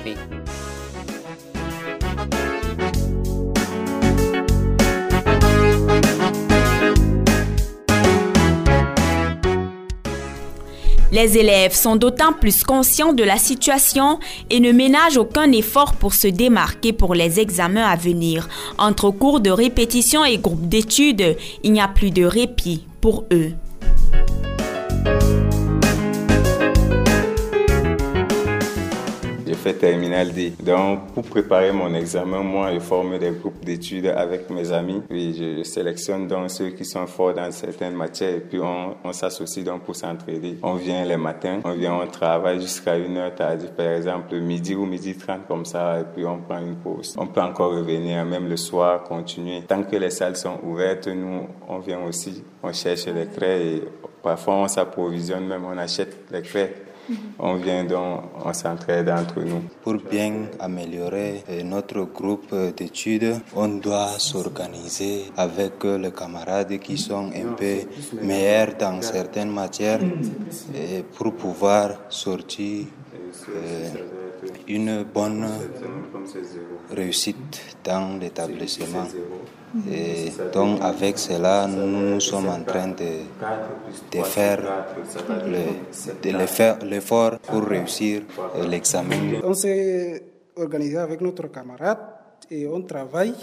Les 11.12 11.36
élèves 11.36 11.74
sont 11.74 11.96
d'autant 11.96 12.32
plus 12.32 12.64
conscients 12.64 13.12
de 13.12 13.22
la 13.22 13.36
situation 13.36 14.18
et 14.48 14.60
ne 14.60 14.72
ménagent 14.72 15.18
aucun 15.18 15.52
effort 15.52 15.92
pour 15.92 16.14
se 16.14 16.26
démarquer 16.26 16.94
pour 16.94 17.14
les 17.14 17.38
examens 17.38 17.84
à 17.84 17.96
venir. 17.96 18.48
Entre 18.78 19.10
cours 19.10 19.40
de 19.40 19.50
répétition 19.50 20.24
et 20.24 20.38
groupes 20.38 20.68
d'études, 20.68 21.36
il 21.62 21.72
n'y 21.72 21.82
a 21.82 21.88
plus 21.88 22.12
de 22.12 22.24
répit 22.24 22.86
pour 23.02 23.26
eux. 23.30 23.52
Fait 29.62 29.74
terminal 29.74 30.32
D. 30.32 30.52
Donc, 30.60 31.12
pour 31.14 31.22
préparer 31.22 31.70
mon 31.72 31.94
examen, 31.94 32.42
moi, 32.42 32.74
je 32.74 32.80
forme 32.80 33.16
des 33.18 33.30
groupes 33.30 33.64
d'études 33.64 34.06
avec 34.06 34.50
mes 34.50 34.72
amis. 34.72 35.00
Puis, 35.08 35.34
je 35.34 35.62
sélectionne 35.62 36.26
donc 36.26 36.50
ceux 36.50 36.70
qui 36.70 36.84
sont 36.84 37.06
forts 37.06 37.34
dans 37.34 37.50
certaines 37.52 37.94
matières 37.94 38.34
et 38.34 38.40
puis 38.40 38.58
on, 38.58 38.96
on 39.04 39.12
s'associe 39.12 39.64
donc 39.64 39.82
pour 39.82 39.94
s'entraider. 39.94 40.58
On 40.62 40.74
vient 40.74 41.04
les 41.04 41.16
matins, 41.16 41.60
on 41.64 41.74
vient, 41.74 41.94
on 41.94 42.06
travaille 42.08 42.60
jusqu'à 42.60 42.96
une 42.96 43.16
heure 43.16 43.34
tardive, 43.34 43.70
par 43.70 43.86
exemple, 43.86 44.34
midi 44.40 44.74
ou 44.74 44.84
midi 44.84 45.14
30 45.14 45.46
comme 45.46 45.64
ça, 45.64 46.00
et 46.00 46.04
puis 46.12 46.26
on 46.26 46.38
prend 46.40 46.58
une 46.58 46.76
pause. 46.76 47.14
On 47.16 47.28
peut 47.28 47.40
encore 47.40 47.72
revenir, 47.72 48.24
même 48.24 48.48
le 48.48 48.56
soir, 48.56 49.04
continuer. 49.04 49.62
Tant 49.62 49.84
que 49.84 49.96
les 49.96 50.10
salles 50.10 50.36
sont 50.36 50.58
ouvertes, 50.64 51.06
nous, 51.06 51.46
on 51.68 51.78
vient 51.78 52.02
aussi, 52.02 52.42
on 52.62 52.72
cherche 52.72 53.06
les 53.06 53.26
craies 53.26 53.66
et 53.66 53.82
parfois 54.22 54.54
on 54.54 54.68
s'approvisionne 54.68 55.46
même, 55.46 55.64
on 55.64 55.76
achète 55.78 56.30
les 56.30 56.42
craies 56.42 56.74
On 57.38 57.56
vient 57.56 57.84
donc, 57.84 58.22
on 58.44 58.52
s'entraide 58.52 59.08
entre 59.10 59.40
nous. 59.40 59.62
Pour 59.82 59.94
bien 59.94 60.46
améliorer 60.60 61.42
euh, 61.48 61.62
notre 61.64 62.02
groupe 62.04 62.54
d'études, 62.76 63.40
on 63.56 63.68
doit 63.68 64.18
s'organiser 64.18 65.24
avec 65.36 65.82
les 65.84 66.12
camarades 66.12 66.78
qui 66.78 66.96
sont 66.96 67.30
un 67.34 67.52
peu 67.56 67.80
meilleurs 68.22 68.76
dans 68.78 69.02
certaines 69.02 69.50
matières 69.50 70.00
et 70.74 71.02
pour 71.02 71.34
pouvoir 71.34 72.02
sortir 72.08 72.86
euh, 73.48 73.88
une 74.68 75.02
bonne 75.02 75.48
réussite 76.90 77.76
dans 77.84 78.18
l'établissement. 78.20 79.06
Et 79.90 80.32
donc 80.52 80.80
avec 80.82 81.18
cela, 81.18 81.66
nous, 81.66 82.20
sommes 82.20 82.48
en 82.48 82.62
train 82.62 82.88
de, 82.88 84.22
faire 84.22 84.60
l'effort 86.84 87.38
pour 87.38 87.64
réussir 87.64 88.22
l'examen. 88.68 89.40
On 89.44 89.54
s'est 89.54 90.22
organisé 90.56 90.98
avec 90.98 91.20
notre 91.20 91.50
camarade 91.50 91.98
et 92.50 92.66
on 92.66 92.82
travaille. 92.82 93.34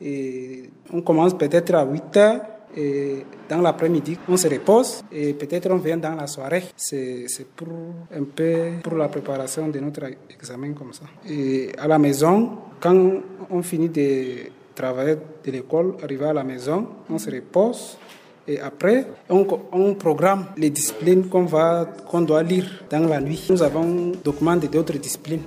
Et 0.00 0.70
on 0.92 1.02
commence 1.02 1.36
peut-être 1.36 1.74
à 1.74 1.84
8 1.84 2.16
heures 2.16 2.40
et 2.76 3.24
dans 3.48 3.60
l'après-midi, 3.60 4.18
on 4.28 4.36
se 4.36 4.46
repose 4.48 5.02
et 5.10 5.32
peut-être 5.34 5.70
on 5.70 5.78
vient 5.78 5.96
dans 5.96 6.14
la 6.14 6.26
soirée. 6.26 6.64
C'est 6.76 7.26
pour 7.56 7.68
un 8.14 8.24
peu 8.24 8.72
pour 8.82 8.94
la 8.94 9.08
préparation 9.08 9.68
de 9.68 9.80
notre 9.80 10.04
examen 10.30 10.72
comme 10.74 10.92
ça. 10.92 11.04
Et 11.28 11.70
à 11.78 11.88
la 11.88 11.98
maison, 11.98 12.50
quand 12.80 13.12
on 13.50 13.62
finit 13.62 13.88
de 13.88 14.50
travailler 14.78 15.16
de 15.44 15.50
l'école, 15.50 15.94
arriver 16.02 16.26
à 16.26 16.32
la 16.32 16.44
maison, 16.44 16.86
on 17.10 17.18
se 17.18 17.30
repose. 17.30 17.98
Et 18.46 18.58
après, 18.60 19.04
on, 19.28 19.94
programme 19.94 20.46
les 20.56 20.70
disciplines 20.70 21.28
qu'on 21.28 21.44
va, 21.44 21.86
doit 22.22 22.42
lire 22.42 22.84
dans 22.88 23.06
la 23.06 23.20
nuit. 23.20 23.44
Nous 23.50 23.62
avons 23.62 24.12
document 24.24 24.56
d'autres 24.56 24.96
disciplines 24.98 25.42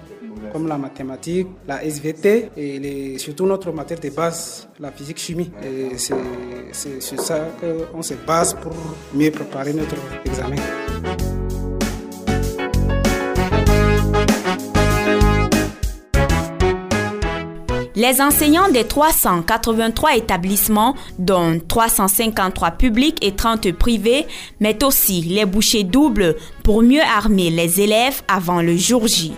comme 0.53 0.67
la 0.67 0.77
mathématique, 0.77 1.47
la 1.67 1.83
SVT 1.83 2.51
et 2.57 3.17
surtout 3.17 3.45
notre 3.45 3.71
matière 3.71 3.99
de 3.99 4.09
base, 4.09 4.67
la 4.79 4.91
physique-chimie. 4.91 5.49
Et 5.63 5.97
c'est 5.97 7.01
sur 7.01 7.19
ça 7.19 7.47
qu'on 7.59 8.01
se 8.03 8.13
base 8.13 8.53
pour 8.53 8.73
mieux 9.13 9.31
préparer 9.31 9.73
notre 9.73 9.95
examen. 10.25 10.57
Les 17.95 18.21
enseignants 18.21 18.69
des 18.69 18.85
383 18.85 20.15
établissements, 20.15 20.95
dont 21.19 21.59
353 21.67 22.71
publics 22.71 23.17
et 23.21 23.33
30 23.33 23.73
privés, 23.73 24.27
mettent 24.61 24.83
aussi 24.83 25.21
les 25.21 25.43
bouchées 25.43 25.83
doubles 25.83 26.37
pour 26.63 26.83
mieux 26.83 27.01
armer 27.01 27.49
les 27.49 27.81
élèves 27.81 28.21
avant 28.29 28.61
le 28.61 28.77
jour 28.77 29.07
J. 29.07 29.33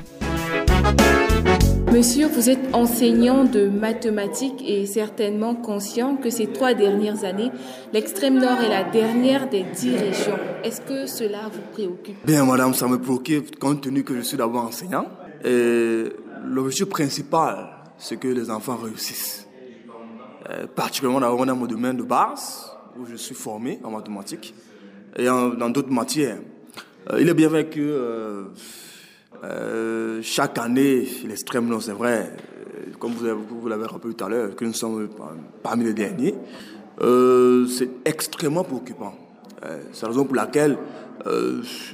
Monsieur, 1.91 2.27
vous 2.27 2.49
êtes 2.49 2.73
enseignant 2.73 3.43
de 3.43 3.69
mathématiques 3.69 4.63
et 4.67 4.85
certainement 4.85 5.55
conscient 5.55 6.15
que 6.15 6.29
ces 6.29 6.45
trois 6.45 6.75
dernières 6.75 7.23
années, 7.23 7.51
l'extrême 7.91 8.39
nord 8.39 8.61
est 8.61 8.69
la 8.69 8.83
dernière 8.83 9.49
des 9.49 9.63
dix 9.75 9.95
régions. 9.95 10.37
Est-ce 10.63 10.81
que 10.81 11.07
cela 11.07 11.49
vous 11.51 11.61
préoccupe? 11.71 12.23
Bien, 12.25 12.45
madame, 12.45 12.75
ça 12.75 12.87
me 12.87 12.99
préoccupe 12.99 13.57
compte 13.57 13.81
tenu 13.81 14.03
que 14.03 14.15
je 14.15 14.21
suis 14.21 14.37
d'abord 14.37 14.65
enseignant. 14.65 15.05
Et 15.43 16.05
l'objectif 16.45 16.89
principal, 16.89 17.72
c'est 18.03 18.17
que 18.17 18.27
les 18.27 18.51
enfants 18.51 18.75
réussissent. 18.75 19.47
Euh, 20.49 20.67
particulièrement 20.67 21.21
dans 21.21 21.55
mon 21.55 21.65
domaine 21.65 21.95
de 21.95 22.03
base, 22.03 22.69
où 22.99 23.05
je 23.05 23.15
suis 23.15 23.33
formé 23.33 23.79
en 23.81 23.91
mathématiques 23.91 24.53
et 25.15 25.25
dans 25.25 25.69
d'autres 25.69 25.91
matières. 25.91 26.39
Euh, 27.09 27.21
il 27.21 27.29
est 27.29 27.33
bien 27.33 27.47
vrai 27.47 27.67
que 27.67 28.49
euh, 29.43 30.21
chaque 30.21 30.57
année, 30.57 31.07
l'extrême 31.25 31.67
nord, 31.67 31.81
c'est 31.81 31.93
vrai, 31.93 32.35
comme 32.99 33.13
vous 33.13 33.67
l'avez 33.69 33.85
rappelé 33.85 34.13
tout 34.13 34.25
à 34.25 34.29
l'heure, 34.29 34.53
que 34.55 34.65
nous 34.65 34.73
sommes 34.73 35.07
parmi 35.61 35.85
les 35.85 35.93
derniers, 35.93 36.35
c'est 36.99 37.89
extrêmement 38.03 38.63
préoccupant. 38.65 39.15
c'est 39.93 40.03
la 40.03 40.09
raison 40.09 40.25
pour 40.25 40.35
laquelle 40.35 40.77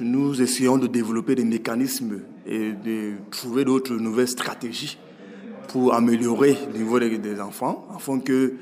nous 0.00 0.42
essayons 0.42 0.76
de 0.76 0.86
développer 0.88 1.36
des 1.36 1.44
mécanismes 1.44 2.20
et 2.46 2.72
de 2.72 3.12
trouver 3.30 3.64
d'autres 3.64 3.94
nouvelles 3.94 4.28
stratégies 4.28 4.98
pour 5.70 5.94
améliorer 5.94 6.56
le 6.72 6.78
niveau 6.78 6.98
des, 6.98 7.40
enfants, 7.40 7.86
afin 7.94 8.18
que, 8.18 8.54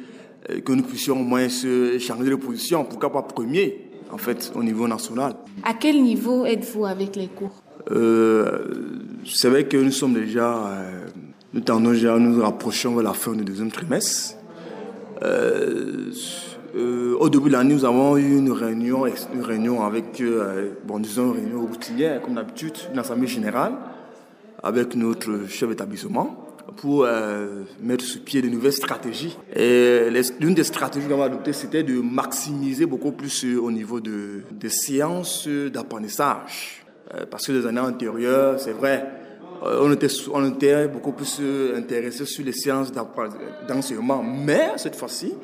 euh, 0.50 0.60
que 0.60 0.72
nous 0.72 0.82
puissions 0.82 1.18
au 1.18 1.24
moins 1.24 1.48
se 1.48 1.98
changer 1.98 2.28
de 2.28 2.34
position, 2.36 2.84
pourquoi 2.84 3.10
pas 3.10 3.22
premier, 3.22 3.90
en 4.12 4.18
fait, 4.18 4.52
au 4.54 4.62
niveau 4.62 4.86
national. 4.86 5.34
À 5.64 5.74
quel 5.74 6.02
niveau 6.02 6.44
êtes-vous 6.44 6.84
avec 6.84 7.16
les 7.16 7.28
cours? 7.28 7.62
Euh, 7.90 8.58
C'est 9.24 9.48
vrai 9.48 9.64
que 9.64 9.78
nous 9.78 9.90
sommes 9.90 10.14
déjà, 10.14 10.54
euh, 10.54 11.06
nous 11.54 11.60
tendons 11.60 11.92
déjà, 11.92 12.18
nous 12.18 12.36
nous 12.36 12.42
rapprochons 12.42 12.94
vers 12.94 13.04
la 13.04 13.14
fin 13.14 13.32
du 13.32 13.44
deuxième 13.44 13.70
trimestre. 13.70 14.36
au 17.20 17.28
début 17.30 17.48
de 17.48 17.54
l'année, 17.54 17.74
nous 17.74 17.84
avons 17.84 18.16
eu 18.18 18.36
une 18.36 18.52
réunion, 18.52 19.06
une 19.34 19.42
réunion 19.42 19.82
avec, 19.82 20.22
bon, 20.86 20.98
disons, 20.98 21.32
une 21.32 21.40
réunion 21.40 21.66
routinière, 21.66 22.20
comme 22.20 22.34
d'habitude, 22.34 22.76
une 22.92 22.98
assemblée 22.98 23.26
générale, 23.26 23.72
avec 24.62 24.94
notre 24.94 25.48
chef 25.48 25.70
d'établissement 25.70 26.47
pour 26.76 27.04
euh, 27.04 27.64
mettre 27.80 28.04
sur 28.04 28.20
pied 28.22 28.42
de 28.42 28.48
nouvelles 28.48 28.72
stratégies. 28.72 29.36
Et 29.54 30.08
l'une 30.40 30.54
des 30.54 30.64
stratégies 30.64 31.06
qu'on 31.06 31.16
va 31.16 31.24
adopter, 31.24 31.52
c'était 31.52 31.82
de 31.82 32.00
maximiser 32.00 32.86
beaucoup 32.86 33.12
plus 33.12 33.44
euh, 33.44 33.58
au 33.60 33.70
niveau 33.70 34.00
de, 34.00 34.42
des 34.50 34.68
séances 34.68 35.48
d'apprentissage. 35.48 36.84
Euh, 37.14 37.24
parce 37.30 37.46
que 37.46 37.52
les 37.52 37.66
années 37.66 37.80
antérieures, 37.80 38.60
c'est 38.60 38.72
vrai, 38.72 39.06
on 39.62 39.92
était, 39.92 40.08
on 40.32 40.48
était 40.48 40.86
beaucoup 40.86 41.12
plus 41.12 41.40
intéressé 41.76 42.24
sur 42.26 42.44
les 42.44 42.52
séances 42.52 42.92
d'enseignement. 43.66 44.22
Mais 44.22 44.72
cette 44.76 44.94
fois-ci, 44.94 45.34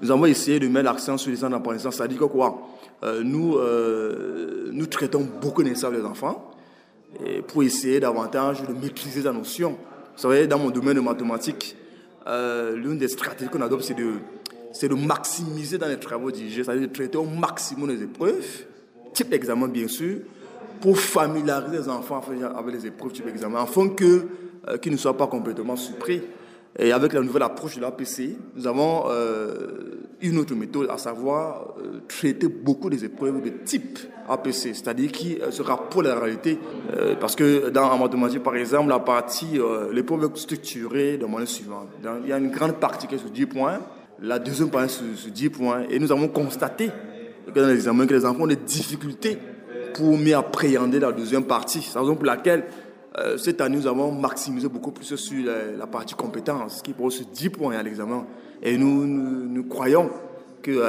nous 0.00 0.10
avons 0.10 0.24
essayé 0.24 0.58
de 0.58 0.66
mettre 0.68 0.86
l'accent 0.86 1.18
sur 1.18 1.30
les 1.30 1.36
séances 1.36 1.50
d'apprentissage. 1.50 1.92
C'est-à-dire 1.92 2.20
que 2.20 2.24
quoi? 2.24 2.70
Nous, 3.22 3.58
nous 4.72 4.86
traitons 4.86 5.28
beaucoup 5.42 5.62
des 5.62 5.72
des 5.72 6.04
enfants 6.04 6.52
pour 7.48 7.62
essayer 7.62 8.00
davantage 8.00 8.62
de 8.62 8.72
maîtriser 8.72 9.20
la 9.20 9.32
notion. 9.32 9.76
Vous 10.20 10.28
savez, 10.28 10.46
dans 10.46 10.58
mon 10.58 10.68
domaine 10.68 10.96
de 10.96 11.00
mathématiques, 11.00 11.74
euh, 12.26 12.76
l'une 12.76 12.98
des 12.98 13.08
stratégies 13.08 13.50
qu'on 13.50 13.62
adopte, 13.62 13.84
c'est 13.84 13.94
de, 13.94 14.16
c'est 14.70 14.86
de 14.86 14.94
maximiser 14.94 15.78
dans 15.78 15.88
les 15.88 15.98
travaux 15.98 16.30
dirigés, 16.30 16.62
c'est-à-dire 16.62 16.88
de 16.88 16.92
traiter 16.92 17.16
au 17.16 17.24
maximum 17.24 17.88
les 17.88 18.02
épreuves, 18.02 18.66
type 19.14 19.30
d'examen 19.30 19.66
bien 19.66 19.88
sûr, 19.88 20.18
pour 20.82 20.98
familiariser 20.98 21.78
les 21.78 21.88
enfants 21.88 22.20
avec 22.54 22.74
les 22.74 22.86
épreuves 22.86 23.12
type 23.12 23.24
d'examen, 23.24 23.62
afin 23.62 23.88
que, 23.88 24.26
euh, 24.68 24.76
qu'ils 24.76 24.92
ne 24.92 24.98
soient 24.98 25.16
pas 25.16 25.26
complètement 25.26 25.76
surpris. 25.76 26.20
Et 26.78 26.92
avec 26.92 27.14
la 27.14 27.22
nouvelle 27.22 27.44
approche 27.44 27.76
de 27.76 27.80
l'APC, 27.80 28.36
nous 28.56 28.66
avons 28.66 29.04
euh, 29.08 30.02
une 30.22 30.38
autre 30.38 30.54
méthode, 30.54 30.88
à 30.90 30.98
savoir 30.98 31.74
traiter 32.08 32.48
beaucoup 32.48 32.90
des 32.90 33.04
épreuves 33.04 33.42
de 33.42 33.50
type 33.64 33.98
APC, 34.30 34.74
c'est-à-dire 34.74 35.10
qui 35.10 35.38
euh, 35.40 35.50
se 35.50 35.62
rapporte 35.62 36.06
à 36.06 36.14
la 36.14 36.20
réalité. 36.20 36.58
Euh, 36.96 37.16
parce 37.20 37.34
que 37.34 37.68
dans 37.70 37.98
mathématiques, 37.98 38.42
par 38.42 38.56
exemple, 38.56 38.88
la 38.88 39.00
partie, 39.00 39.58
euh, 39.58 39.92
l'épreuve 39.92 40.24
est 40.24 40.38
structurée 40.38 41.18
de 41.18 41.26
manière 41.26 41.48
suivante. 41.48 41.88
il 42.22 42.28
y 42.28 42.32
a 42.32 42.38
une 42.38 42.50
grande 42.50 42.76
partie 42.76 43.06
qui 43.06 43.16
est 43.16 43.18
sur 43.18 43.30
10 43.30 43.46
points, 43.46 43.80
la 44.20 44.38
deuxième 44.38 44.70
partie 44.70 44.94
sur, 44.94 45.04
sur 45.16 45.32
10 45.32 45.50
points, 45.50 45.82
et 45.90 45.98
nous 45.98 46.12
avons 46.12 46.28
constaté 46.28 46.90
que 47.52 47.58
dans 47.58 47.66
les 47.66 47.74
examens, 47.74 48.06
que 48.06 48.14
les 48.14 48.24
enfants 48.24 48.44
ont 48.44 48.46
des 48.46 48.56
difficultés 48.56 49.38
pour 49.94 50.16
mieux 50.16 50.36
appréhender 50.36 51.00
la 51.00 51.10
deuxième 51.10 51.44
partie. 51.44 51.82
C'est 51.82 51.94
la 51.94 52.02
raison 52.02 52.14
pour 52.14 52.26
laquelle 52.26 52.64
cette 53.36 53.60
année, 53.60 53.76
nous 53.76 53.86
avons 53.86 54.12
maximisé 54.12 54.68
beaucoup 54.68 54.92
plus 54.92 55.16
sur 55.16 55.44
la, 55.44 55.86
partie 55.86 56.14
compétence, 56.14 56.80
qui 56.80 56.92
pose 56.92 57.26
10 57.32 57.50
points 57.50 57.76
à 57.76 57.82
l'examen. 57.82 58.26
Et 58.62 58.78
nous, 58.78 59.04
nous, 59.06 59.64
croyons 59.64 60.10
que 60.62 60.80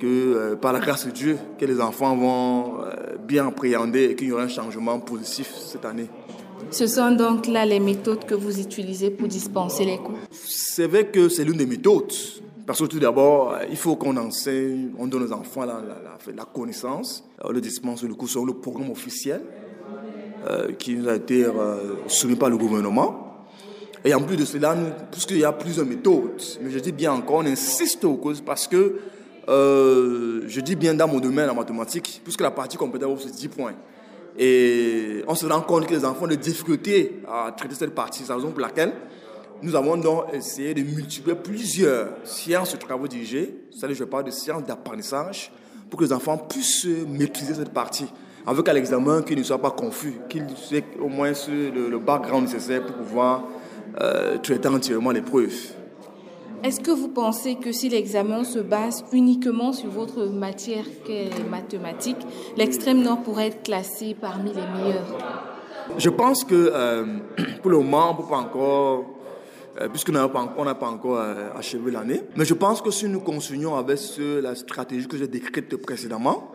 que 0.00 0.06
euh, 0.06 0.56
par 0.56 0.72
la 0.72 0.80
grâce 0.80 1.06
de 1.06 1.12
Dieu, 1.12 1.38
que 1.58 1.64
les 1.66 1.80
enfants 1.80 2.16
vont 2.16 2.82
euh, 2.82 3.16
bien 3.22 3.46
appréhender 3.46 4.04
et 4.04 4.16
qu'il 4.16 4.28
y 4.28 4.32
aura 4.32 4.42
un 4.42 4.48
changement 4.48 4.98
positif 4.98 5.54
cette 5.54 5.84
année. 5.84 6.08
Ce 6.70 6.86
sont 6.86 7.12
donc 7.12 7.46
là 7.46 7.64
les 7.64 7.80
méthodes 7.80 8.24
que 8.24 8.34
vous 8.34 8.58
utilisez 8.58 9.10
pour 9.10 9.28
dispenser 9.28 9.84
les 9.84 9.98
cours 9.98 10.18
C'est 10.30 10.86
vrai 10.86 11.06
que 11.06 11.28
c'est 11.28 11.44
l'une 11.44 11.58
des 11.58 11.66
méthodes. 11.66 12.12
Parce 12.66 12.80
que 12.80 12.86
tout 12.86 13.00
d'abord, 13.00 13.52
euh, 13.52 13.64
il 13.70 13.76
faut 13.76 13.96
qu'on 13.96 14.16
enseigne, 14.16 14.90
on 14.98 15.06
donne 15.06 15.24
aux 15.24 15.32
enfants 15.32 15.64
la, 15.64 15.82
la, 16.34 16.44
connaissance. 16.44 17.24
le 17.48 17.60
dispense 17.60 18.02
le 18.02 18.14
cours 18.14 18.28
sur 18.28 18.46
le 18.46 18.54
programme 18.54 18.90
officiel 18.90 19.42
qui 20.78 20.94
nous 20.96 21.08
a 21.08 21.16
été 21.16 21.46
soumis 22.06 22.36
par 22.36 22.50
le 22.50 22.56
gouvernement. 22.56 23.30
Et 24.04 24.14
en 24.14 24.22
plus 24.22 24.36
de 24.36 24.44
cela, 24.44 24.76
puisqu'il 25.10 25.38
y 25.38 25.44
a 25.44 25.52
plusieurs 25.52 25.84
méthodes, 25.84 26.40
mais 26.62 26.70
je 26.70 26.78
dis 26.78 26.92
bien 26.92 27.12
encore, 27.12 27.36
on 27.36 27.46
insiste 27.46 28.04
aux 28.04 28.16
causes 28.16 28.40
parce 28.40 28.66
que 28.66 28.98
euh, 29.48 30.42
je 30.46 30.60
dis 30.60 30.76
bien 30.76 30.94
dans 30.94 31.08
mon 31.08 31.20
domaine 31.20 31.50
en 31.50 31.54
mathématiques, 31.54 32.20
puisque 32.22 32.40
la 32.40 32.50
partie 32.50 32.76
compétence, 32.76 33.24
c'est 33.24 33.34
10 33.34 33.48
points. 33.48 33.74
Et 34.38 35.22
on 35.26 35.34
se 35.34 35.44
rend 35.44 35.60
compte 35.60 35.86
que 35.86 35.94
les 35.94 36.04
enfants 36.04 36.24
ont 36.24 36.28
des 36.28 36.36
difficultés 36.36 37.20
à 37.28 37.52
traiter 37.52 37.74
cette 37.74 37.94
partie. 37.94 38.22
C'est 38.22 38.28
la 38.28 38.36
raison 38.36 38.52
pour 38.52 38.60
laquelle 38.60 38.92
nous 39.62 39.74
avons 39.74 39.96
donc 39.98 40.32
essayé 40.32 40.72
de 40.72 40.82
multiplier 40.82 41.36
plusieurs 41.36 42.08
sciences 42.24 42.72
de 42.72 42.78
travaux 42.78 43.08
dirigés, 43.08 43.54
c'est-à-dire 43.70 43.96
je 43.96 44.04
parle 44.04 44.24
de 44.24 44.30
sciences 44.30 44.64
d'apprentissage, 44.64 45.52
pour 45.90 45.98
que 45.98 46.04
les 46.04 46.12
enfants 46.12 46.38
puissent 46.38 46.86
maîtriser 47.08 47.54
cette 47.54 47.72
partie. 47.72 48.06
Avec 48.46 48.68
à 48.68 48.72
l'examen 48.72 49.22
qu'il 49.22 49.38
ne 49.38 49.42
soit 49.42 49.58
pas 49.58 49.70
confus, 49.70 50.14
qu'il 50.28 50.42
ait 50.72 50.84
au 51.00 51.08
moins 51.08 51.32
le, 51.48 51.88
le 51.88 51.98
background 51.98 52.44
nécessaire 52.44 52.84
pour 52.84 52.96
pouvoir 52.96 53.44
euh, 54.00 54.38
traiter 54.38 54.68
entièrement 54.68 55.10
l'épreuve. 55.10 55.52
Est-ce 56.62 56.80
que 56.80 56.90
vous 56.90 57.08
pensez 57.08 57.54
que 57.54 57.72
si 57.72 57.88
l'examen 57.88 58.44
se 58.44 58.58
base 58.58 59.02
uniquement 59.12 59.72
sur 59.72 59.88
votre 59.88 60.26
matière 60.26 60.84
qu'est 61.06 61.30
les 61.36 61.44
mathématiques, 61.48 62.18
l'extrême 62.58 63.02
nord 63.02 63.22
pourrait 63.22 63.46
être 63.46 63.62
classé 63.62 64.14
parmi 64.20 64.50
les 64.50 64.60
meilleurs? 64.60 65.06
Je 65.96 66.10
pense 66.10 66.44
que 66.44 66.54
euh, 66.54 67.04
pour 67.62 67.70
le 67.70 67.78
moment, 67.78 68.10
on 68.10 68.12
ne 68.12 68.18
peut 68.18 68.28
pas 68.28 68.36
encore, 68.36 69.06
euh, 69.80 69.88
puisqu'on 69.88 70.12
n'a 70.12 70.28
pas, 70.28 70.46
pas, 70.74 70.86
encore 70.86 71.18
euh, 71.18 71.48
achevé 71.56 71.90
l'année, 71.90 72.20
mais 72.36 72.44
je 72.44 72.54
pense 72.54 72.82
que 72.82 72.90
si 72.90 73.08
nous 73.08 73.20
continuons 73.20 73.76
avec 73.76 73.98
la 74.42 74.54
stratégie 74.54 75.08
que 75.08 75.16
j'ai 75.16 75.28
décrite 75.28 75.74
précédemment, 75.76 76.52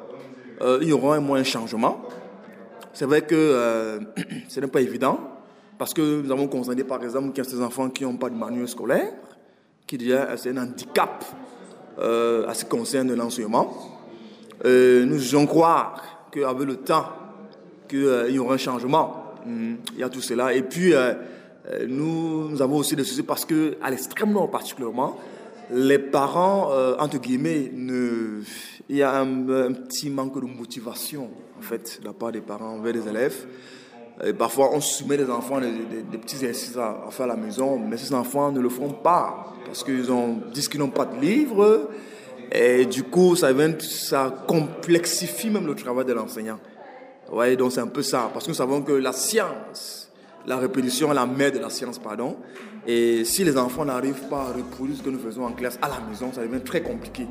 il 0.62 0.88
y 0.88 0.93
aura 0.93 1.15
un 1.15 1.19
moins 1.19 1.39
de 1.39 1.45
changement. 1.45 2.01
C'est 2.93 3.05
vrai 3.05 3.21
que 3.21 4.00
ce 4.47 4.59
n'est 4.59 4.67
pas 4.67 4.81
évident, 4.81 5.19
parce 5.77 5.93
que 5.93 6.21
nous 6.21 6.31
avons 6.31 6.47
constaté 6.47 6.83
par 6.83 7.03
exemple 7.03 7.29
qu'il 7.33 7.43
y 7.43 7.47
a 7.47 7.50
ces 7.50 7.62
enfants 7.62 7.89
qui 7.89 8.03
n'ont 8.03 8.17
pas 8.17 8.29
de 8.29 8.35
manuel 8.35 8.67
scolaire 8.67 9.12
qui 9.88 9.97
déjà 9.97 10.35
c'est 10.38 10.50
un 10.50 10.57
handicap 10.57 11.24
euh, 12.00 12.47
à 12.47 12.53
ce 12.53 12.63
qui 12.63 12.69
concerne 12.69 13.13
l'enseignement. 13.13 13.74
Euh, 14.65 15.05
nous 15.05 15.35
allons 15.35 15.45
croire 15.45 16.27
qu'avec 16.31 16.67
le 16.67 16.77
temps, 16.77 17.05
qu'il 17.88 18.00
euh, 18.00 18.29
y 18.29 18.39
aura 18.39 18.55
un 18.55 18.57
changement. 18.57 19.33
Hmm, 19.45 19.75
il 19.93 20.00
y 20.00 20.03
a 20.03 20.09
tout 20.09 20.21
cela. 20.21 20.53
Et 20.53 20.63
puis, 20.63 20.93
nous, 21.88 22.50
nous, 22.50 22.62
avons 22.62 22.77
aussi 22.77 22.95
des 22.95 23.03
soucis 23.03 23.24
parce 23.24 23.45
que, 23.45 23.77
à 23.81 23.89
l'extrême 23.89 24.31
nord 24.31 24.50
particulièrement, 24.50 25.17
les 25.72 26.00
parents, 26.00 26.72
entre 27.00 27.17
guillemets, 27.19 27.72
il 28.89 28.95
y 28.95 29.03
a 29.03 29.19
un, 29.19 29.74
petit 29.74 30.10
manque 30.10 30.39
de 30.39 30.45
motivation, 30.45 31.29
en 31.57 31.62
fait, 31.62 32.00
de 32.01 32.07
la 32.07 32.13
part 32.13 32.31
des 32.31 32.41
parents 32.41 32.75
envers 32.75 32.93
les 32.93 33.07
élèves. 33.07 33.45
Parfois, 34.38 34.69
on 34.74 34.79
soumet 34.79 35.17
les 35.17 35.29
enfants 35.29 35.60
des, 35.60 35.72
des, 35.72 36.17
petits 36.17 36.38
exercices 36.38 36.77
à, 36.77 37.07
faire 37.12 37.25
à 37.25 37.29
la 37.29 37.36
maison, 37.36 37.77
mais 37.77 37.98
ces 37.98 38.13
enfants 38.13 38.51
ne 38.51 38.62
le 38.62 38.69
font 38.69 38.91
pas 38.91 39.53
parce 39.65 39.84
qu'ils 39.84 40.05
disent 40.53 40.69
qu'ils 40.69 40.79
n'ont 40.79 40.89
pas 40.89 41.05
de 41.05 41.19
livres. 41.19 41.89
Et 42.51 42.86
du 42.86 43.03
coup, 43.03 43.36
ça, 43.36 43.50
ça 43.79 44.34
complexifie 44.48 45.50
même 45.50 45.67
le 45.67 45.75
travail 45.75 46.05
de 46.05 46.13
l'enseignant. 46.13 46.60
Ouais, 47.31 47.55
donc 47.55 47.72
c'est 47.72 47.81
un 47.81 47.88
peu 47.88 48.03
ça, 48.03 48.29
parce 48.31 48.45
que 48.45 48.51
nous 48.51 48.55
savons 48.55 48.81
que 48.81 48.91
la 48.91 49.12
science, 49.12 50.04
la 50.48 50.58
répétition 50.58 51.12
est 51.12 51.16
la 51.16 51.25
mère 51.25 51.52
de 51.52 51.60
la 51.60 51.70
science, 51.70 52.00
pardon. 52.00 52.38
Et 52.88 53.25
si 53.25 53.44
les 53.44 53.58
enfants 53.58 53.86
n'arrivent 53.86 54.28
pas 54.30 54.42
à 54.42 54.54
reproduire 54.54 54.98
ce 54.98 55.04
que 55.04 55.10
nous 55.10 55.20
faisons 55.20 55.46
en 55.46 55.52
classe 55.52 55.80
à 55.82 55.88
la 55.88 56.00
maison, 56.08 56.32
ça 56.34 56.42
devient 56.42 56.64
très 56.64 56.82
compliqué. 56.82 57.28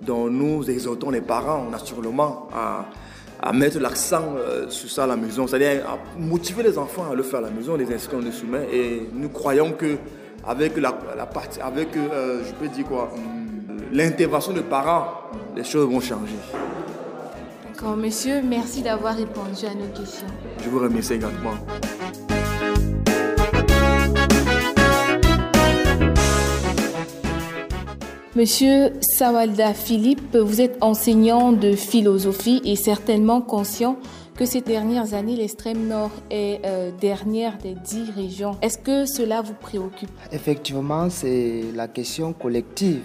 Donc 0.00 0.30
nous 0.30 0.68
exhortons 0.70 1.10
les 1.10 1.20
parents, 1.20 1.68
naturellement, 1.70 2.48
à, 2.54 2.86
à 3.42 3.52
mettre 3.52 3.78
l'accent 3.78 4.34
euh, 4.36 4.68
sur 4.68 4.90
ça 4.90 5.04
à 5.04 5.06
la 5.06 5.16
maison, 5.16 5.46
c'est-à-dire 5.46 5.84
à 5.86 5.98
motiver 6.18 6.62
les 6.62 6.78
enfants 6.78 7.10
à 7.10 7.14
le 7.14 7.22
faire 7.22 7.40
à 7.40 7.42
la 7.42 7.50
maison, 7.50 7.76
les 7.76 7.92
inscrire 7.92 8.20
en 8.20 8.32
soumet. 8.32 8.66
Et 8.72 9.08
nous 9.12 9.28
croyons 9.28 9.72
que 9.72 9.96
avec 10.46 10.76
la, 10.76 10.92
partie, 11.26 11.60
avec, 11.60 11.96
euh, 11.96 12.42
je 12.46 12.52
peux 12.52 12.68
dire 12.68 12.86
quoi, 12.86 13.10
hum, 13.14 13.78
l'intervention 13.92 14.52
des 14.52 14.62
parents, 14.62 15.06
les 15.56 15.64
choses 15.64 15.88
vont 15.90 16.00
changer. 16.00 16.36
D'accord, 17.66 17.96
monsieur, 17.96 18.42
merci 18.42 18.82
d'avoir 18.82 19.16
répondu 19.16 19.66
à 19.66 19.74
nos 19.74 19.88
questions. 19.88 20.26
Je 20.62 20.68
vous 20.68 20.78
remercie 20.78 21.14
également. 21.14 21.54
Monsieur 28.36 28.90
Sawalda 29.00 29.74
Philippe, 29.74 30.36
vous 30.36 30.60
êtes 30.60 30.76
enseignant 30.80 31.52
de 31.52 31.76
philosophie 31.76 32.60
et 32.64 32.74
certainement 32.74 33.40
conscient 33.40 33.96
que 34.34 34.44
ces 34.44 34.60
dernières 34.60 35.14
années, 35.14 35.36
l'extrême 35.36 35.86
nord 35.86 36.10
est 36.32 36.60
euh, 36.64 36.90
dernière 37.00 37.56
des 37.58 37.76
dix 37.84 38.10
régions. 38.10 38.56
Est-ce 38.60 38.78
que 38.78 39.06
cela 39.06 39.40
vous 39.40 39.54
préoccupe? 39.54 40.10
Effectivement, 40.32 41.08
c'est 41.10 41.62
la 41.76 41.86
question 41.86 42.32
collective. 42.32 43.04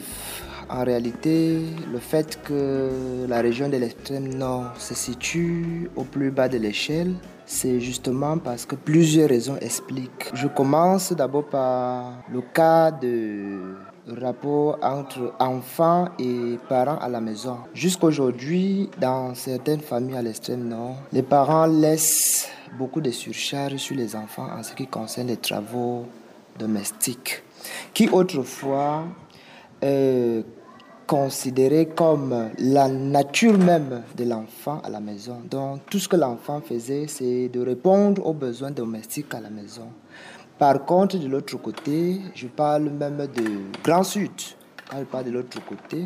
En 0.67 0.83
réalité, 0.83 1.59
le 1.93 1.99
fait 1.99 2.41
que 2.41 2.89
la 3.27 3.41
région 3.41 3.69
de 3.69 3.77
l'extrême 3.77 4.33
nord 4.33 4.73
se 4.79 4.95
situe 4.95 5.91
au 5.95 6.05
plus 6.05 6.31
bas 6.31 6.49
de 6.49 6.57
l'échelle, 6.57 7.13
c'est 7.45 7.79
justement 7.79 8.39
parce 8.39 8.65
que 8.65 8.75
plusieurs 8.75 9.29
raisons 9.29 9.57
expliquent. 9.61 10.31
Je 10.33 10.47
commence 10.47 11.13
d'abord 11.13 11.45
par 11.45 12.23
le 12.31 12.41
cas 12.41 12.89
de 12.89 13.75
rapport 14.15 14.77
entre 14.81 15.33
enfants 15.39 16.09
et 16.19 16.57
parents 16.67 16.97
à 16.97 17.09
la 17.09 17.21
maison. 17.21 17.57
Jusqu'aujourd'hui, 17.73 18.89
dans 18.99 19.35
certaines 19.35 19.81
familles 19.81 20.17
à 20.17 20.21
l'extrême 20.21 20.67
nord, 20.67 20.95
les 21.11 21.23
parents 21.23 21.65
laissent 21.65 22.49
beaucoup 22.77 23.01
de 23.01 23.11
surcharge 23.11 23.77
sur 23.77 23.95
les 23.95 24.15
enfants 24.15 24.47
en 24.57 24.63
ce 24.63 24.73
qui 24.73 24.87
concerne 24.87 25.27
les 25.27 25.37
travaux 25.37 26.05
domestiques, 26.57 27.43
qui 27.93 28.09
autrefois 28.09 29.05
euh, 29.83 30.41
considéré 31.07 31.87
comme 31.87 32.51
la 32.59 32.87
nature 32.87 33.57
même 33.57 34.03
de 34.15 34.25
l'enfant 34.25 34.79
à 34.83 34.89
la 34.89 34.99
maison. 34.99 35.37
Donc 35.49 35.81
tout 35.89 35.97
ce 35.97 36.07
que 36.07 36.15
l'enfant 36.15 36.61
faisait, 36.61 37.07
c'est 37.07 37.49
de 37.49 37.59
répondre 37.61 38.23
aux 38.27 38.33
besoins 38.33 38.69
domestiques 38.69 39.33
à 39.33 39.39
la 39.39 39.49
maison. 39.49 39.87
Par 40.59 40.83
contre, 40.85 41.17
de 41.17 41.25
l'autre 41.25 41.55
côté, 41.55 42.19
je 42.35 42.47
parle 42.47 42.89
même 42.89 43.15
de 43.15 43.81
Grand 43.81 44.03
Sud. 44.03 44.29
Quand 44.91 44.99
je 44.99 45.05
parle 45.05 45.23
de 45.23 45.31
l'autre 45.31 45.57
côté, 45.65 46.05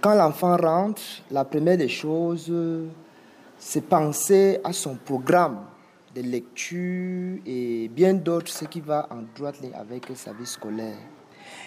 quand 0.00 0.16
l'enfant 0.16 0.56
rentre, 0.56 1.00
la 1.30 1.44
première 1.44 1.76
des 1.76 1.88
choses, 1.88 2.52
c'est 3.56 3.82
penser 3.82 4.58
à 4.64 4.72
son 4.72 4.96
programme 4.96 5.60
de 6.16 6.20
lecture 6.22 7.38
et 7.46 7.88
bien 7.94 8.14
d'autres, 8.14 8.50
ce 8.50 8.64
qui 8.64 8.80
va 8.80 9.06
en 9.08 9.22
droite 9.36 9.60
ligne 9.60 9.74
avec 9.74 10.06
sa 10.16 10.32
vie 10.32 10.46
scolaire. 10.46 10.98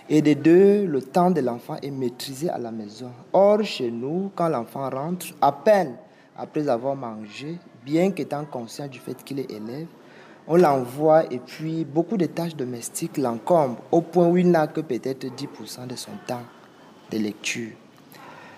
Et 0.10 0.22
de 0.22 0.34
deux, 0.34 0.86
le 0.86 1.02
temps 1.02 1.32
de 1.32 1.40
l'enfant 1.40 1.78
est 1.82 1.92
maîtrisé 1.92 2.50
à 2.50 2.58
la 2.58 2.72
maison. 2.72 3.12
Or, 3.32 3.64
chez 3.64 3.90
nous, 3.90 4.30
quand 4.36 4.50
l'enfant 4.50 4.90
rentre, 4.90 5.28
à 5.40 5.54
peine 5.54 5.96
après 6.36 6.68
avoir 6.68 6.98
mangé, 6.98 7.58
bien 7.86 8.12
qu'étant 8.12 8.44
conscient 8.44 8.90
du 8.90 9.00
fait 9.00 9.24
qu'il 9.24 9.40
est 9.40 9.50
élève, 9.50 9.88
on 10.48 10.58
l'envoie 10.58 11.32
et 11.32 11.40
puis 11.40 11.86
beaucoup 11.86 12.18
de 12.18 12.26
tâches 12.26 12.56
domestiques 12.56 13.18
l'encombrent 13.18 13.82
au 13.92 14.02
point 14.02 14.28
où 14.28 14.38
il 14.38 14.50
n'a 14.50 14.68
que 14.68 14.82
peut-être 14.82 15.26
10% 15.26 15.88
de 15.88 15.96
son 15.96 16.12
temps 16.28 16.44
de 17.12 17.18
lecture. 17.18 17.72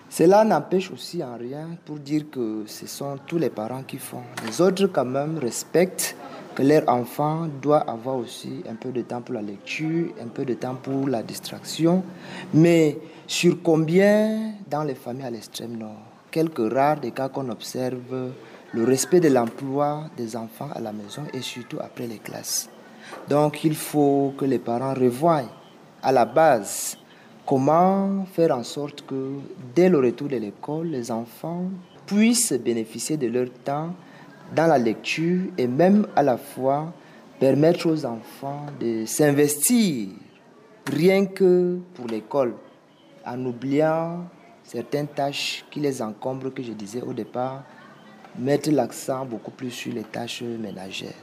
Cela 0.09 0.43
n'empêche 0.45 0.91
aussi 0.91 1.23
en 1.23 1.35
rien 1.37 1.69
pour 1.83 1.99
dire 1.99 2.29
que 2.31 2.63
ce 2.67 2.87
sont 2.87 3.17
tous 3.27 3.37
les 3.37 3.49
parents 3.49 3.83
qui 3.83 3.97
font. 3.97 4.21
Les 4.45 4.61
autres 4.61 4.87
quand 4.87 5.05
même 5.05 5.37
respectent 5.37 6.15
que 6.55 6.63
leur 6.63 6.87
enfant 6.87 7.47
doit 7.61 7.79
avoir 7.79 8.15
aussi 8.15 8.63
un 8.69 8.75
peu 8.75 8.91
de 8.91 9.01
temps 9.01 9.21
pour 9.21 9.35
la 9.35 9.41
lecture, 9.41 10.07
un 10.23 10.27
peu 10.27 10.45
de 10.45 10.53
temps 10.53 10.75
pour 10.75 11.09
la 11.09 11.21
distraction. 11.21 12.01
Mais 12.53 12.97
sur 13.27 13.61
combien 13.61 14.53
dans 14.69 14.83
les 14.83 14.95
familles 14.95 15.25
à 15.25 15.31
l'extrême 15.31 15.75
nord 15.77 15.97
Quelques 16.31 16.71
rares 16.71 16.99
des 16.99 17.11
cas 17.11 17.29
qu'on 17.29 17.49
observe 17.49 18.31
le 18.75 18.83
respect 18.83 19.21
de 19.21 19.29
l'emploi 19.29 20.09
des 20.17 20.35
enfants 20.35 20.67
à 20.75 20.81
la 20.81 20.91
maison 20.91 21.23
et 21.33 21.39
surtout 21.39 21.77
après 21.79 22.07
les 22.07 22.17
classes. 22.17 22.69
Donc 23.29 23.63
il 23.63 23.73
faut 23.73 24.33
que 24.37 24.43
les 24.43 24.59
parents 24.59 24.93
revoient 24.93 25.43
à 26.03 26.11
la 26.11 26.25
base 26.25 26.97
comment 27.45 28.25
faire 28.33 28.51
en 28.51 28.63
sorte 28.63 29.05
que 29.05 29.35
dès 29.73 29.87
le 29.87 29.99
retour 29.99 30.27
de 30.27 30.35
l'école, 30.35 30.87
les 30.87 31.09
enfants 31.09 31.69
puissent 32.05 32.51
bénéficier 32.51 33.15
de 33.15 33.27
leur 33.27 33.47
temps 33.63 33.93
dans 34.53 34.67
la 34.67 34.77
lecture 34.77 35.43
et 35.57 35.67
même 35.67 36.05
à 36.13 36.21
la 36.21 36.35
fois 36.35 36.91
permettre 37.39 37.87
aux 37.89 38.05
enfants 38.05 38.65
de 38.77 39.05
s'investir 39.05 40.09
rien 40.91 41.25
que 41.25 41.79
pour 41.93 42.07
l'école 42.07 42.55
en 43.25 43.45
oubliant 43.45 44.25
certaines 44.63 45.07
tâches 45.07 45.63
qui 45.71 45.79
les 45.79 46.01
encombrent 46.01 46.53
que 46.53 46.61
je 46.61 46.73
disais 46.73 47.01
au 47.01 47.13
départ 47.13 47.63
mettre 48.37 48.71
l'accent 48.71 49.25
beaucoup 49.25 49.51
plus 49.51 49.71
sur 49.71 49.93
les 49.93 50.03
tâches 50.03 50.43
ménagères. 50.43 51.13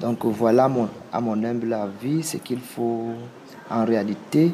Donc 0.00 0.24
voilà 0.24 0.68
mon, 0.68 0.88
à 1.12 1.20
mon 1.20 1.42
humble 1.44 1.72
avis 1.72 2.22
ce 2.22 2.38
qu'il 2.38 2.60
faut 2.60 3.12
en 3.70 3.84
réalité 3.84 4.52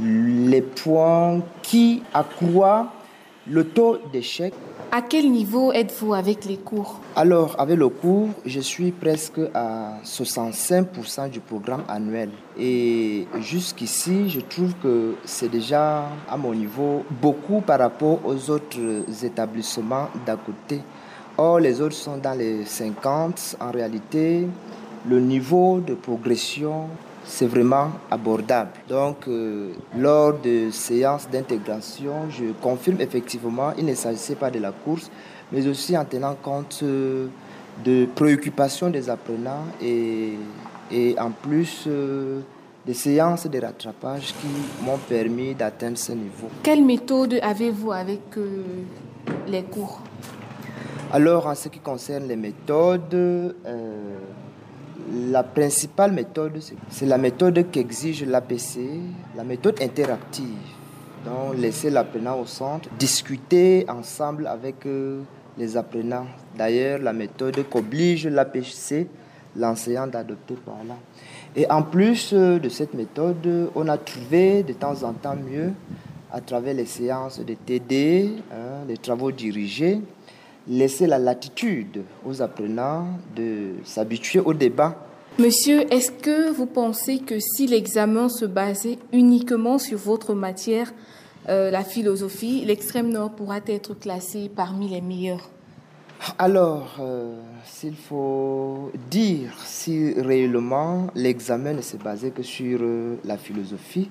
les 0.00 0.62
points 0.62 1.40
qui 1.62 2.02
accroissent 2.14 2.86
le 3.46 3.64
taux 3.64 3.98
d'échec. 4.12 4.54
À 4.90 5.00
quel 5.00 5.30
niveau 5.30 5.72
êtes-vous 5.72 6.12
avec 6.12 6.44
les 6.44 6.58
cours? 6.58 7.00
Alors, 7.16 7.56
avec 7.58 7.78
le 7.78 7.88
cours, 7.88 8.28
je 8.44 8.60
suis 8.60 8.92
presque 8.92 9.40
à 9.54 9.94
65% 10.04 11.30
du 11.30 11.40
programme 11.40 11.82
annuel. 11.88 12.28
Et 12.58 13.26
jusqu'ici, 13.40 14.28
je 14.28 14.40
trouve 14.40 14.74
que 14.82 15.14
c'est 15.24 15.50
déjà 15.50 16.04
à 16.28 16.36
mon 16.36 16.54
niveau 16.54 17.04
beaucoup 17.22 17.62
par 17.62 17.78
rapport 17.78 18.20
aux 18.24 18.50
autres 18.50 18.78
établissements 19.24 20.08
d'à 20.26 20.36
côté. 20.36 20.82
Or, 21.38 21.60
les 21.60 21.80
autres 21.80 21.94
sont 21.94 22.18
dans 22.18 22.36
les 22.38 22.64
50. 22.64 23.56
En 23.60 23.70
réalité, 23.70 24.46
le 25.08 25.18
niveau 25.20 25.80
de 25.80 25.94
progression, 25.94 26.88
c'est 27.24 27.46
vraiment 27.46 27.90
abordable. 28.10 28.70
Donc, 28.88 29.28
euh, 29.28 29.72
lors 29.96 30.38
de 30.38 30.70
séances 30.70 31.28
d'intégration, 31.30 32.28
je 32.30 32.52
confirme 32.60 33.00
effectivement, 33.00 33.72
il 33.78 33.86
ne 33.86 33.94
s'agissait 33.94 34.34
pas 34.34 34.50
de 34.50 34.58
la 34.58 34.72
course, 34.72 35.10
mais 35.50 35.66
aussi 35.66 35.96
en 35.96 36.04
tenant 36.04 36.34
compte 36.40 36.80
euh, 36.82 37.28
de 37.84 38.06
préoccupations 38.14 38.90
des 38.90 39.08
apprenants 39.08 39.64
et, 39.80 40.36
en 41.18 41.30
plus 41.30 41.84
euh, 41.86 42.40
des 42.84 42.94
séances 42.94 43.46
de 43.46 43.58
rattrapage 43.58 44.34
qui 44.40 44.84
m'ont 44.84 44.98
permis 45.08 45.54
d'atteindre 45.54 45.96
ce 45.96 46.12
niveau. 46.12 46.48
Quelle 46.62 46.84
méthode 46.84 47.38
avez-vous 47.40 47.92
avec 47.92 48.20
les 49.46 49.62
cours? 49.62 50.00
Alors, 51.14 51.46
en 51.46 51.54
ce 51.54 51.68
qui 51.68 51.78
concerne 51.78 52.26
les 52.26 52.36
méthodes, 52.36 53.54
la 55.12 55.42
principale 55.42 56.10
méthode, 56.10 56.58
c'est 56.88 57.04
la 57.04 57.18
méthode 57.18 57.70
qu'exige 57.70 58.24
l'APC, 58.24 58.80
la 59.36 59.44
méthode 59.44 59.76
interactive. 59.82 60.46
Donc, 61.26 61.58
laisser 61.58 61.90
l'apprenant 61.90 62.40
au 62.40 62.46
centre, 62.46 62.88
discuter 62.98 63.84
ensemble 63.90 64.46
avec 64.46 64.86
les 65.58 65.76
apprenants. 65.76 66.24
D'ailleurs, 66.56 66.98
la 66.98 67.12
méthode 67.12 67.62
qu'oblige 67.68 68.26
l'APC, 68.26 69.06
l'enseignant, 69.54 70.06
d'adopter 70.06 70.54
par 70.64 70.82
là. 70.88 70.94
Et 71.54 71.70
en 71.70 71.82
plus 71.82 72.32
de 72.32 72.68
cette 72.70 72.94
méthode, 72.94 73.70
on 73.74 73.86
a 73.88 73.98
trouvé 73.98 74.62
de 74.62 74.72
temps 74.72 75.02
en 75.02 75.12
temps 75.12 75.36
mieux, 75.36 75.72
à 76.32 76.40
travers 76.40 76.72
les 76.72 76.86
séances 76.86 77.38
de 77.40 77.52
TD, 77.52 78.30
hein, 78.50 78.86
les 78.88 78.96
travaux 78.96 79.30
dirigés, 79.30 80.00
laisser 80.68 81.06
la 81.06 81.18
latitude 81.18 82.02
aux 82.24 82.42
apprenants 82.42 83.06
de 83.34 83.72
s'habituer 83.84 84.40
au 84.40 84.54
débat. 84.54 84.96
Monsieur, 85.38 85.92
est-ce 85.92 86.10
que 86.10 86.50
vous 86.52 86.66
pensez 86.66 87.18
que 87.18 87.38
si 87.40 87.66
l'examen 87.66 88.28
se 88.28 88.44
basait 88.44 88.98
uniquement 89.12 89.78
sur 89.78 89.98
votre 89.98 90.34
matière, 90.34 90.92
euh, 91.48 91.70
la 91.70 91.82
philosophie, 91.82 92.64
l'extrême 92.64 93.08
nord 93.08 93.32
pourra 93.32 93.58
être 93.66 93.94
classé 93.94 94.50
parmi 94.54 94.88
les 94.88 95.00
meilleurs? 95.00 95.50
Alors, 96.38 96.98
euh, 97.00 97.34
s'il 97.64 97.96
faut 97.96 98.92
dire 99.10 99.50
si 99.64 100.12
réellement 100.12 101.08
l'examen 101.16 101.72
ne 101.72 101.80
se 101.80 101.96
basait 101.96 102.30
que 102.30 102.42
sur 102.42 102.78
euh, 102.82 103.16
la 103.24 103.36
philosophie, 103.36 104.08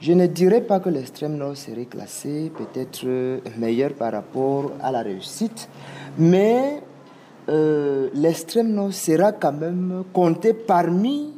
je 0.00 0.12
ne 0.12 0.26
dirais 0.26 0.60
pas 0.60 0.80
que 0.80 0.88
l'extrême 0.88 1.36
nord 1.36 1.56
serait 1.56 1.86
classé 1.86 2.52
peut-être 2.56 3.06
meilleur 3.58 3.92
par 3.94 4.12
rapport 4.12 4.72
à 4.82 4.90
la 4.92 5.02
réussite, 5.02 5.68
mais 6.18 6.82
l'extrême 7.48 8.72
nord 8.72 8.92
sera 8.92 9.32
quand 9.32 9.52
même 9.52 10.04
compté 10.12 10.52
parmi 10.52 11.32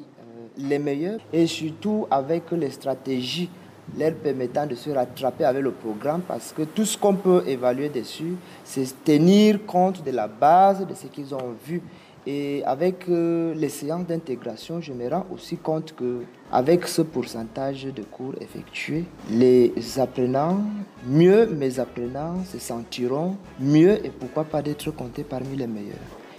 les 0.58 0.78
meilleurs 0.78 1.20
et 1.32 1.46
surtout 1.46 2.06
avec 2.10 2.50
les 2.52 2.70
stratégies 2.70 3.50
leur 3.96 4.14
permettant 4.14 4.66
de 4.66 4.74
se 4.74 4.90
rattraper 4.90 5.44
avec 5.44 5.62
le 5.62 5.70
programme 5.70 6.22
parce 6.26 6.52
que 6.52 6.62
tout 6.62 6.84
ce 6.84 6.98
qu'on 6.98 7.14
peut 7.14 7.44
évaluer 7.46 7.88
dessus, 7.88 8.36
c'est 8.64 9.04
tenir 9.04 9.64
compte 9.64 10.04
de 10.04 10.10
la 10.10 10.26
base 10.26 10.86
de 10.86 10.94
ce 10.94 11.06
qu'ils 11.06 11.34
ont 11.34 11.54
vu. 11.64 11.82
Et 12.26 12.64
avec 12.64 13.08
euh, 13.08 13.54
les 13.54 13.68
séances 13.68 14.06
d'intégration, 14.06 14.80
je 14.80 14.92
me 14.92 15.08
rends 15.08 15.26
aussi 15.32 15.56
compte 15.56 15.94
que 15.94 16.22
avec 16.52 16.86
ce 16.86 17.02
pourcentage 17.02 17.84
de 17.84 18.02
cours 18.02 18.34
effectués, 18.40 19.04
les 19.30 19.72
apprenants, 19.98 20.60
mieux 21.06 21.46
mes 21.46 21.78
apprenants 21.78 22.44
se 22.44 22.58
sentiront 22.58 23.36
mieux 23.60 24.04
et 24.04 24.10
pourquoi 24.10 24.44
pas 24.44 24.62
d'être 24.62 24.90
comptés 24.90 25.24
parmi 25.24 25.56
les 25.56 25.66
meilleurs. 25.66 25.96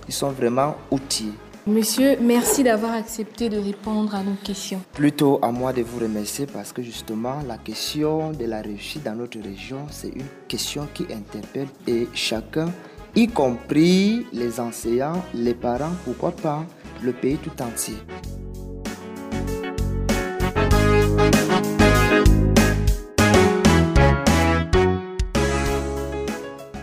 Ils 0.08 0.14
sont 0.14 0.30
vraiment 0.30 0.76
outillés. 0.92 1.34
Monsieur, 1.68 2.16
merci 2.22 2.64
d'avoir 2.64 2.94
accepté 2.94 3.50
de 3.50 3.58
répondre 3.58 4.16
à 4.16 4.24
nos 4.24 4.36
questions. 4.42 4.80
Plutôt 4.94 5.38
à 5.42 5.52
moi 5.52 5.74
de 5.74 5.82
vous 5.82 6.00
remercier 6.00 6.46
parce 6.46 6.72
que 6.72 6.82
justement 6.82 7.42
la 7.46 7.58
question 7.58 8.32
de 8.32 8.46
la 8.46 8.62
réussite 8.62 9.04
dans 9.04 9.16
notre 9.16 9.40
région, 9.42 9.80
c'est 9.92 10.08
une 10.08 10.30
question 10.48 10.88
qui 10.94 11.04
interpelle 11.12 11.68
et 11.86 12.08
chacun, 12.14 12.72
y 13.16 13.28
compris 13.28 14.26
les 14.32 14.62
enseignants, 14.62 15.22
les 15.34 15.54
parents, 15.56 15.92
pourquoi 16.06 16.32
pas 16.32 16.66
le 17.04 17.12
pays 17.12 17.36
tout 17.36 17.62
entier. 17.62 17.96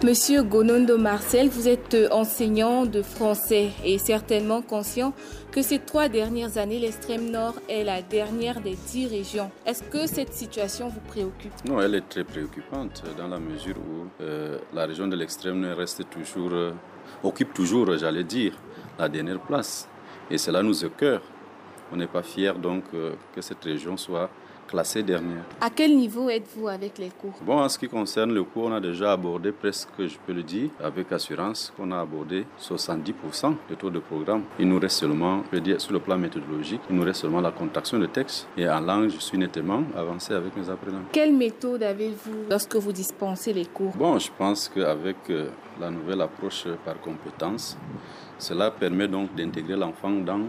Monsieur 0.04 0.42
Gonondo 0.42 0.98
Marcel, 0.98 1.48
vous 1.48 1.66
êtes 1.66 1.96
enseignant 2.10 2.84
de 2.84 3.00
français 3.00 3.70
et 3.82 3.96
certainement 3.96 4.60
conscient 4.60 5.14
que 5.50 5.62
ces 5.62 5.78
trois 5.78 6.10
dernières 6.10 6.58
années, 6.58 6.78
l'extrême 6.78 7.30
nord 7.30 7.54
est 7.70 7.84
la 7.84 8.02
dernière 8.02 8.60
des 8.60 8.76
dix 8.88 9.06
régions. 9.06 9.50
Est-ce 9.64 9.82
que 9.82 10.06
cette 10.06 10.34
situation 10.34 10.90
vous 10.90 11.00
préoccupe? 11.08 11.52
Non, 11.66 11.80
elle 11.80 11.94
est 11.94 12.06
très 12.06 12.22
préoccupante 12.22 13.02
dans 13.16 13.28
la 13.28 13.38
mesure 13.38 13.76
où 13.78 14.22
euh, 14.22 14.58
la 14.74 14.84
région 14.84 15.08
de 15.08 15.16
l'extrême 15.16 15.58
nord 15.60 15.78
reste 15.78 16.02
toujours, 16.10 16.52
euh, 16.52 16.72
occupe 17.22 17.54
toujours, 17.54 17.96
j'allais 17.96 18.24
dire, 18.24 18.52
la 18.98 19.08
dernière 19.08 19.40
place. 19.40 19.88
Et 20.30 20.36
cela 20.36 20.62
nous 20.62 20.84
écœure. 20.84 21.22
On 21.90 21.96
n'est 21.96 22.08
pas 22.08 22.22
fiers 22.22 22.52
donc 22.62 22.84
euh, 22.92 23.14
que 23.34 23.40
cette 23.40 23.64
région 23.64 23.96
soit 23.96 24.28
classée 24.66 25.02
dernière. 25.02 25.44
À 25.60 25.70
quel 25.70 25.96
niveau 25.96 26.28
êtes-vous 26.30 26.68
avec 26.68 26.98
les 26.98 27.10
cours 27.10 27.34
Bon, 27.42 27.58
en 27.58 27.68
ce 27.68 27.78
qui 27.78 27.88
concerne 27.88 28.32
le 28.32 28.44
cours, 28.44 28.64
on 28.66 28.72
a 28.72 28.80
déjà 28.80 29.12
abordé 29.12 29.52
presque, 29.52 29.88
je 29.98 30.16
peux 30.26 30.32
le 30.32 30.42
dire, 30.42 30.70
avec 30.82 31.10
assurance, 31.12 31.72
qu'on 31.76 31.90
a 31.92 32.00
abordé 32.00 32.44
70% 32.60 33.54
du 33.68 33.76
taux 33.76 33.90
de 33.90 33.98
programme. 33.98 34.42
Il 34.58 34.68
nous 34.68 34.78
reste 34.78 34.98
seulement, 35.00 35.42
je 35.44 35.50
peux 35.50 35.60
dire, 35.60 35.80
sur 35.80 35.92
le 35.92 36.00
plan 36.00 36.16
méthodologique, 36.18 36.80
il 36.90 36.96
nous 36.96 37.04
reste 37.04 37.20
seulement 37.22 37.40
la 37.40 37.52
contraction 37.52 37.98
de 37.98 38.06
texte. 38.06 38.46
Et 38.56 38.68
en 38.68 38.80
langue, 38.80 39.10
je 39.10 39.18
suis 39.18 39.38
nettement 39.38 39.82
avancé 39.96 40.34
avec 40.34 40.56
mes 40.56 40.68
apprenants. 40.68 41.02
Quelle 41.12 41.32
méthode 41.34 41.82
avez-vous 41.82 42.44
lorsque 42.50 42.76
vous 42.76 42.92
dispensez 42.92 43.52
les 43.52 43.66
cours 43.66 43.92
Bon, 43.96 44.18
je 44.18 44.30
pense 44.36 44.68
qu'avec 44.68 45.16
euh, 45.30 45.48
la 45.80 45.90
nouvelle 45.90 46.20
approche 46.20 46.66
par 46.84 47.00
compétence, 47.00 47.76
cela 48.38 48.70
permet 48.70 49.08
donc 49.08 49.34
d'intégrer 49.34 49.76
l'enfant 49.76 50.10
dans 50.10 50.40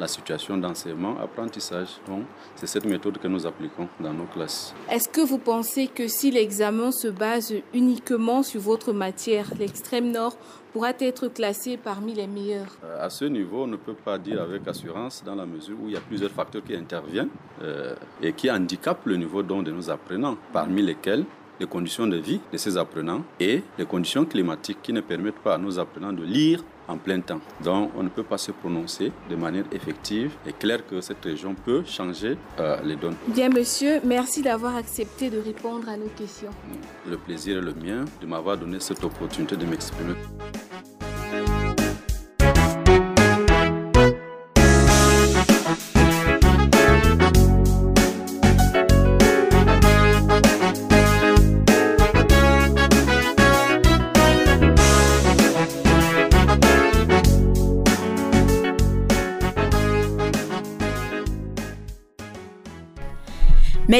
la 0.00 0.08
situation 0.08 0.56
d'enseignement, 0.56 1.16
apprentissage. 1.22 1.88
Donc, 2.08 2.24
c'est 2.56 2.66
cette 2.66 2.86
méthode 2.86 3.18
que 3.18 3.28
nous 3.28 3.46
appliquons 3.46 3.86
dans 4.00 4.12
nos 4.12 4.24
classes. 4.24 4.74
Est-ce 4.90 5.08
que 5.08 5.20
vous 5.20 5.38
pensez 5.38 5.88
que 5.88 6.08
si 6.08 6.30
l'examen 6.30 6.90
se 6.90 7.08
base 7.08 7.54
uniquement 7.74 8.42
sur 8.42 8.60
votre 8.60 8.92
matière, 8.92 9.46
l'extrême 9.58 10.10
nord 10.10 10.36
pourra 10.72 10.92
être 10.98 11.28
classé 11.28 11.76
parmi 11.76 12.14
les 12.14 12.26
meilleurs? 12.26 12.72
Euh, 12.84 13.04
À 13.06 13.10
ce 13.10 13.26
niveau, 13.26 13.64
on 13.64 13.66
ne 13.66 13.76
peut 13.76 13.94
pas 13.94 14.18
dire 14.18 14.40
avec 14.40 14.66
assurance 14.66 15.22
dans 15.24 15.34
la 15.34 15.44
mesure 15.46 15.76
où 15.82 15.88
il 15.88 15.92
y 15.94 15.96
a 15.96 16.00
plusieurs 16.00 16.30
facteurs 16.30 16.62
qui 16.64 16.74
interviennent 16.74 17.28
euh, 17.62 17.94
et 18.22 18.32
qui 18.32 18.50
handicapent 18.50 19.04
le 19.06 19.16
niveau 19.16 19.42
don 19.42 19.62
de 19.62 19.70
nos 19.70 19.90
apprenants, 19.90 20.36
parmi 20.52 20.80
lesquels 20.82 21.24
les 21.58 21.66
conditions 21.66 22.06
de 22.06 22.16
vie 22.16 22.40
de 22.50 22.56
ces 22.56 22.78
apprenants 22.78 23.22
et 23.38 23.62
les 23.78 23.84
conditions 23.84 24.24
climatiques 24.24 24.78
qui 24.82 24.94
ne 24.94 25.02
permettent 25.02 25.40
pas 25.44 25.56
à 25.56 25.58
nos 25.58 25.78
apprenants 25.78 26.12
de 26.14 26.22
lire 26.22 26.64
en 26.90 26.98
plein 26.98 27.20
temps. 27.20 27.40
Donc 27.64 27.90
on 27.96 28.02
ne 28.02 28.08
peut 28.08 28.22
pas 28.22 28.38
se 28.38 28.52
prononcer 28.52 29.12
de 29.30 29.36
manière 29.36 29.64
effective 29.72 30.32
et 30.46 30.52
claire 30.52 30.86
que 30.86 31.00
cette 31.00 31.24
région 31.24 31.54
peut 31.54 31.82
changer 31.86 32.36
euh, 32.58 32.76
les 32.84 32.96
données. 32.96 33.16
Bien 33.28 33.48
monsieur, 33.48 34.00
merci 34.04 34.42
d'avoir 34.42 34.76
accepté 34.76 35.30
de 35.30 35.38
répondre 35.38 35.88
à 35.88 35.96
nos 35.96 36.08
questions. 36.08 36.50
Le 37.08 37.16
plaisir 37.16 37.58
est 37.58 37.62
le 37.62 37.74
mien 37.74 38.04
de 38.20 38.26
m'avoir 38.26 38.56
donné 38.58 38.80
cette 38.80 39.02
opportunité 39.04 39.56
de 39.56 39.64
m'exprimer. 39.66 40.14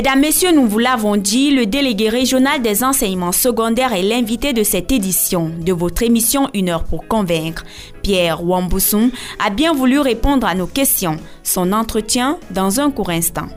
Mesdames, 0.01 0.21
Messieurs, 0.21 0.53
nous 0.53 0.67
vous 0.67 0.79
l'avons 0.79 1.19
dit, 1.19 1.51
le 1.51 1.67
délégué 1.67 2.09
régional 2.09 2.63
des 2.63 2.83
enseignements 2.83 3.33
secondaires 3.33 3.93
est 3.93 4.03
l'invité 4.03 4.55
de 4.55 4.63
cette 4.63 4.93
édition 4.93 5.51
de 5.51 5.75
votre 5.75 6.03
émission 6.03 6.49
Une 6.55 6.71
heure 6.71 6.85
pour 6.85 7.07
convaincre. 7.07 7.67
Pierre 8.03 8.43
Wamboussoum 8.43 9.11
a 9.45 9.51
bien 9.51 9.75
voulu 9.75 9.99
répondre 9.99 10.47
à 10.47 10.55
nos 10.55 10.67
questions. 10.67 11.19
Son 11.43 11.75
entretien 11.75 12.39
dans 12.51 12.81
un 12.81 12.91
court 12.91 13.11
instant. 13.11 13.49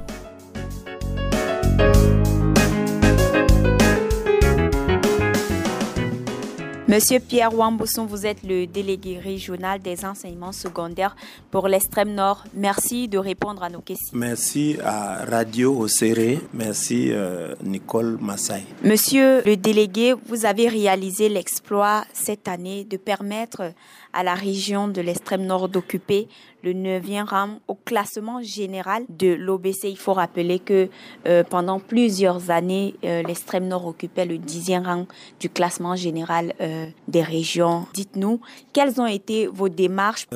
Monsieur 6.86 7.20
Pierre 7.20 7.54
Wambosson, 7.54 8.06
vous 8.06 8.26
êtes 8.26 8.44
le 8.44 8.68
délégué 8.68 9.18
régional 9.18 9.82
des 9.82 10.04
enseignements 10.04 10.52
secondaires 10.52 11.16
pour 11.50 11.70
l'extrême 11.70 12.14
nord. 12.14 12.44
Merci 12.54 13.08
de 13.08 13.18
répondre 13.18 13.64
à 13.64 13.70
nos 13.70 13.80
questions. 13.80 14.18
Merci 14.18 14.76
à 14.84 15.24
Radio 15.24 15.80
Océré. 15.80 16.42
Merci 16.54 17.08
euh, 17.12 17.56
Nicole 17.64 18.18
Massay. 18.20 18.64
Monsieur 18.84 19.42
le 19.46 19.56
délégué, 19.56 20.14
vous 20.28 20.46
avez 20.46 20.68
réalisé 20.68 21.30
l'exploit 21.30 22.04
cette 22.12 22.50
année 22.50 22.84
de 22.84 22.98
permettre 22.98 23.72
à 24.14 24.24
la 24.24 24.36
région 24.36 24.88
de 24.88 25.02
l'extrême 25.02 25.46
nord 25.46 25.70
d'occuper 25.70 26.28
le 26.64 26.74
9e 26.74 27.26
rang 27.26 27.60
au 27.68 27.76
classement 27.76 28.42
général 28.42 29.04
de 29.10 29.34
l'OBC. 29.34 29.90
Il 29.90 29.98
faut 29.98 30.14
rappeler 30.14 30.60
que 30.60 30.88
euh, 31.28 31.44
pendant 31.44 31.80
plusieurs 31.80 32.50
années, 32.52 32.96
euh, 33.04 33.24
l'extrême 33.24 33.68
nord 33.68 33.88
occupait 33.88 34.26
le 34.26 34.36
10e 34.36 34.86
rang 34.86 35.08
du 35.40 35.50
classement 35.50 35.96
général 35.96 36.54
euh, 36.62 36.86
des 37.08 37.24
régions. 37.24 37.86
Dites-nous, 37.94 38.40
quelles 38.72 39.02
ont 39.02 39.08
été 39.08 39.48
vos 39.48 39.70
démarches? 39.70 40.28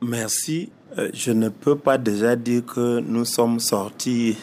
Merci. 0.00 0.70
je 1.14 1.30
ne 1.30 1.48
peux 1.48 1.76
pas 1.76 1.96
déjà 1.96 2.34
dire 2.34 2.64
que 2.66 2.98
nous 3.00 3.24
sommes 3.24 3.60
sortis 3.60 4.36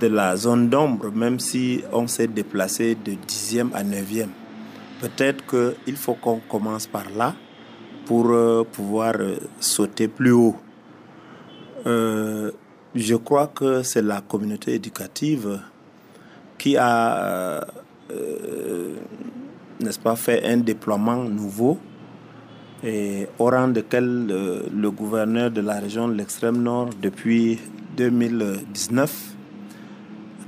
de 0.00 0.06
la 0.06 0.36
zone 0.36 0.68
d'ombre, 0.70 1.10
même 1.10 1.40
si 1.40 1.82
on 1.92 2.06
s'est 2.06 2.28
déplacé 2.28 2.94
de 2.94 3.12
10e 3.12 3.72
à 3.74 3.82
9e. 3.82 4.28
Peut-être 5.00 5.44
qu'il 5.46 5.96
faut 5.96 6.14
qu'on 6.14 6.38
commence 6.48 6.86
par 6.86 7.10
là 7.16 7.34
pour 8.10 8.28
euh, 8.32 8.64
pouvoir 8.64 9.14
euh, 9.20 9.36
sauter 9.60 10.08
plus 10.08 10.32
haut. 10.32 10.56
Euh, 11.86 12.50
je 12.92 13.14
crois 13.14 13.46
que 13.46 13.84
c'est 13.84 14.02
la 14.02 14.20
communauté 14.20 14.74
éducative 14.74 15.60
qui 16.58 16.76
a, 16.76 17.64
n'est-ce 19.78 20.00
pas, 20.00 20.16
fait 20.16 20.44
un 20.44 20.56
déploiement 20.56 21.22
nouveau 21.22 21.78
et 22.82 23.28
au 23.38 23.44
rang 23.44 23.68
duquel 23.68 24.26
le 24.26 24.90
gouverneur 24.90 25.52
de 25.52 25.60
la 25.60 25.78
région 25.78 26.08
de 26.08 26.14
l'extrême 26.14 26.60
nord 26.60 26.90
depuis 27.00 27.60
2019 27.96 29.36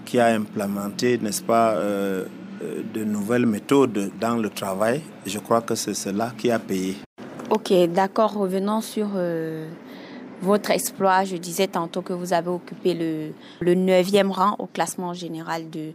qui 0.05 0.19
a 0.19 0.35
implémenté, 0.35 1.17
n'est-ce 1.19 1.43
pas, 1.43 1.77
de 1.79 3.05
nouvelles 3.05 3.47
méthodes 3.47 4.11
dans 4.21 4.37
le 4.37 4.51
travail. 4.51 5.01
Je 5.25 5.39
crois 5.39 5.61
que 5.61 5.77
c'est 5.77 5.95
cela 5.95 6.33
qui 6.37 6.51
a 6.51 6.59
payé. 6.59 6.97
Ok, 7.51 7.73
d'accord. 7.89 8.35
Revenons 8.35 8.81
sur 8.81 9.09
euh, 9.15 9.69
votre 10.41 10.71
exploit. 10.71 11.25
Je 11.25 11.37
disais 11.37 11.67
tantôt 11.67 12.03
que 12.03 12.13
vous 12.13 12.33
avez 12.33 12.49
occupé 12.49 12.95
le, 12.95 13.75
9e 13.75 14.31
rang 14.31 14.57
au 14.59 14.67
classement 14.67 15.13
général 15.13 15.65
de, 15.71 15.93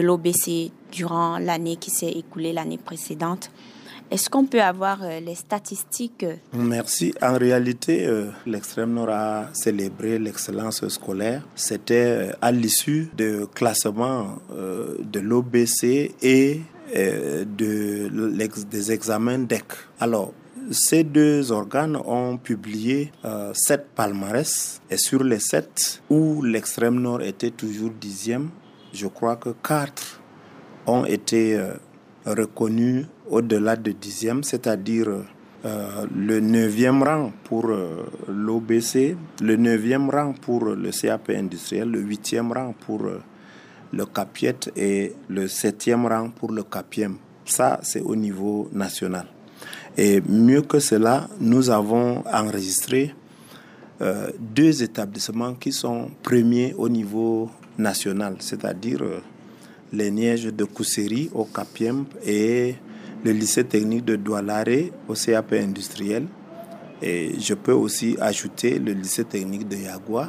l'OBC 0.00 0.72
durant 0.92 1.38
l'année 1.38 1.76
qui 1.76 1.90
s'est 1.90 2.10
écoulée 2.10 2.52
l'année 2.52 2.78
précédente. 2.78 3.50
Est-ce 4.10 4.30
qu'on 4.30 4.46
peut 4.46 4.62
avoir 4.62 5.02
euh, 5.02 5.18
les 5.20 5.34
statistiques? 5.34 6.24
Merci. 6.52 7.12
En 7.20 7.34
réalité, 7.38 8.06
euh, 8.06 8.30
l'extrême 8.46 8.94
nord 8.94 9.10
a 9.10 9.48
célébré 9.52 10.18
l'excellence 10.18 10.86
scolaire. 10.88 11.42
C'était 11.56 12.30
à 12.40 12.52
l'issue 12.52 13.10
de 13.16 13.46
classement 13.52 14.38
de 14.50 15.20
l'OBC 15.20 16.14
et 16.22 16.60
de, 16.94 18.08
des 18.70 18.92
examens 18.92 19.38
DEC. 19.38 19.64
Alors, 19.98 20.32
ces 20.70 21.04
deux 21.04 21.52
organes 21.52 21.96
ont 21.96 22.36
publié 22.38 23.12
euh, 23.24 23.52
sept 23.54 23.88
palmarès 23.94 24.80
et 24.90 24.96
sur 24.96 25.22
les 25.22 25.38
sept 25.38 26.02
où 26.10 26.42
l'extrême 26.42 27.00
nord 27.00 27.22
était 27.22 27.50
toujours 27.50 27.90
dixième, 27.90 28.50
je 28.92 29.06
crois 29.06 29.36
que 29.36 29.50
quatre 29.50 30.20
ont 30.86 31.04
été 31.04 31.56
euh, 31.56 31.74
reconnus 32.24 33.06
au-delà 33.28 33.76
de 33.76 33.92
dixième, 33.92 34.42
c'est-à-dire 34.42 35.08
euh, 35.64 36.06
le 36.14 36.40
neuvième 36.40 37.02
rang 37.02 37.32
pour 37.44 37.68
l'OBC, 38.28 39.16
le 39.42 39.56
neuvième 39.56 40.10
rang 40.10 40.32
pour 40.32 40.64
le 40.64 40.90
CAP 40.90 41.30
industriel, 41.30 41.90
le 41.90 42.00
huitième 42.00 42.52
rang 42.52 42.74
pour 42.86 43.02
le 43.92 44.06
CAPIET 44.06 44.70
et 44.76 45.12
le 45.28 45.48
septième 45.48 46.06
rang 46.06 46.30
pour 46.30 46.52
le 46.52 46.62
CAPIEM. 46.62 47.16
Ça, 47.44 47.78
c'est 47.82 48.00
au 48.00 48.16
niveau 48.16 48.68
national. 48.72 49.26
Et 49.96 50.20
mieux 50.28 50.60
que 50.62 50.78
cela, 50.78 51.28
nous 51.40 51.70
avons 51.70 52.22
enregistré 52.32 53.14
euh, 54.02 54.28
deux 54.38 54.82
établissements 54.82 55.54
qui 55.54 55.72
sont 55.72 56.10
premiers 56.22 56.74
au 56.76 56.88
niveau 56.88 57.50
national, 57.78 58.36
c'est-à-dire 58.40 59.00
euh, 59.02 59.20
les 59.92 60.10
Nièges 60.10 60.44
de 60.44 60.64
Kousséry 60.64 61.30
au 61.32 61.44
Capiem 61.44 62.04
et 62.26 62.74
le 63.24 63.32
lycée 63.32 63.64
technique 63.64 64.04
de 64.04 64.16
Doualare 64.16 64.90
au 65.08 65.14
CAP 65.14 65.54
industriel. 65.54 66.26
Et 67.00 67.32
je 67.40 67.54
peux 67.54 67.72
aussi 67.72 68.16
ajouter 68.20 68.78
le 68.78 68.92
lycée 68.92 69.24
technique 69.24 69.66
de 69.66 69.76
Yagua 69.76 70.28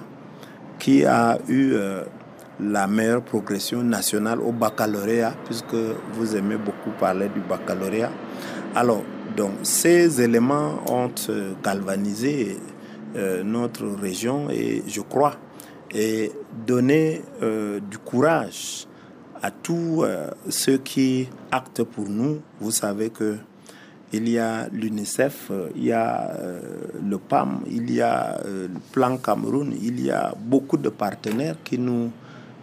qui 0.80 1.04
a 1.04 1.38
eu 1.50 1.74
euh, 1.74 2.04
la 2.62 2.88
meilleure 2.88 3.22
progression 3.22 3.84
nationale 3.84 4.40
au 4.40 4.54
baccalauréat, 4.54 5.34
puisque 5.46 5.76
vous 6.14 6.36
aimez 6.38 6.56
beaucoup 6.56 6.92
parler 6.98 7.28
du 7.28 7.42
baccalauréat. 7.42 8.12
Alors, 8.76 9.04
donc 9.38 9.52
ces 9.62 10.20
éléments 10.20 10.80
ont 10.90 11.12
euh, 11.30 11.54
galvanisé 11.64 12.58
euh, 13.16 13.44
notre 13.44 13.86
région 13.86 14.50
et 14.50 14.82
je 14.88 15.02
crois 15.02 15.36
et 15.94 16.32
donné 16.66 17.22
euh, 17.44 17.80
du 17.80 18.00
courage 18.00 18.88
à 19.44 19.52
tous 19.52 20.04
ceux 20.50 20.80
qui 20.80 21.30
actent 21.52 21.84
pour 21.84 22.10
nous. 22.10 22.42
Vous 22.60 22.72
savez 22.72 23.12
que 23.12 23.38
il 24.12 24.28
y 24.28 24.40
a 24.40 24.68
l'UNICEF, 24.72 25.52
il 25.76 25.84
y 25.84 25.92
a 25.92 26.36
le 27.08 27.18
PAM, 27.20 27.60
il 27.70 27.92
y 27.92 28.02
a 28.02 28.42
le 28.44 28.68
Plan 28.92 29.18
Cameroun, 29.18 29.76
il 29.80 30.04
y 30.04 30.10
a 30.10 30.34
beaucoup 30.36 30.78
de 30.78 30.90
partenaires 30.90 31.58
qui 31.64 31.78
nous, 31.78 32.10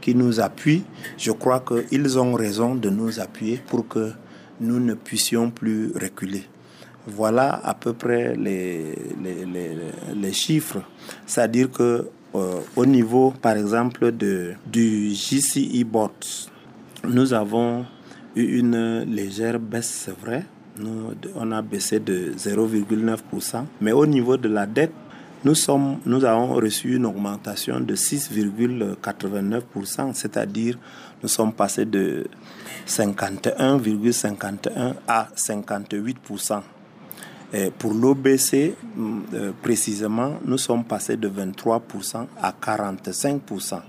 qui 0.00 0.16
nous 0.16 0.40
appuient. 0.40 0.82
Je 1.16 1.30
crois 1.30 1.60
qu'ils 1.60 2.18
ont 2.18 2.32
raison 2.32 2.74
de 2.74 2.90
nous 2.90 3.20
appuyer 3.20 3.60
pour 3.64 3.86
que 3.86 4.10
nous 4.60 4.80
ne 4.80 4.94
puissions 4.94 5.50
plus 5.50 5.92
reculer. 5.92 6.42
Voilà 7.06 7.60
à 7.64 7.74
peu 7.74 7.92
près 7.92 8.34
les, 8.34 8.94
chiffres. 10.32 10.80
C'est-à-dire 11.26 11.70
que 11.70 12.08
euh, 12.34 12.60
au 12.76 12.86
niveau, 12.86 13.34
par 13.42 13.56
exemple, 13.56 14.10
du 14.10 15.14
JCE 15.14 15.84
Bot, 15.84 16.10
nous 17.06 17.34
avons 17.34 17.84
eu 18.34 18.58
une 18.58 19.04
légère 19.04 19.60
baisse, 19.60 20.06
c'est 20.06 20.18
vrai. 20.18 20.44
Nous, 20.78 21.12
on 21.36 21.52
a 21.52 21.62
baissé 21.62 22.00
de 22.00 22.32
0,9%. 22.36 23.64
Mais 23.80 23.92
au 23.92 24.06
niveau 24.06 24.36
de 24.36 24.48
la 24.48 24.66
dette, 24.66 24.90
nous, 25.44 25.54
sommes, 25.54 25.98
nous 26.06 26.24
avons 26.24 26.54
reçu 26.54 26.96
une 26.96 27.06
augmentation 27.06 27.78
de 27.78 27.94
6,89%, 27.94 30.14
c'est-à-dire 30.14 30.76
nous 31.22 31.28
sommes 31.28 31.52
passés 31.52 31.84
de 31.84 32.26
51,51 32.88 34.94
à 35.06 35.28
58% 35.36 36.62
pour 37.78 37.94
l'OBC, 37.94 38.74
mm, 38.96 39.20
euh, 39.34 39.52
précisément, 39.62 40.34
nous 40.44 40.58
sommes 40.58 40.84
passés 40.84 41.16
de 41.16 41.28
23% 41.28 42.26
à 42.40 42.52
45%. 42.52 43.80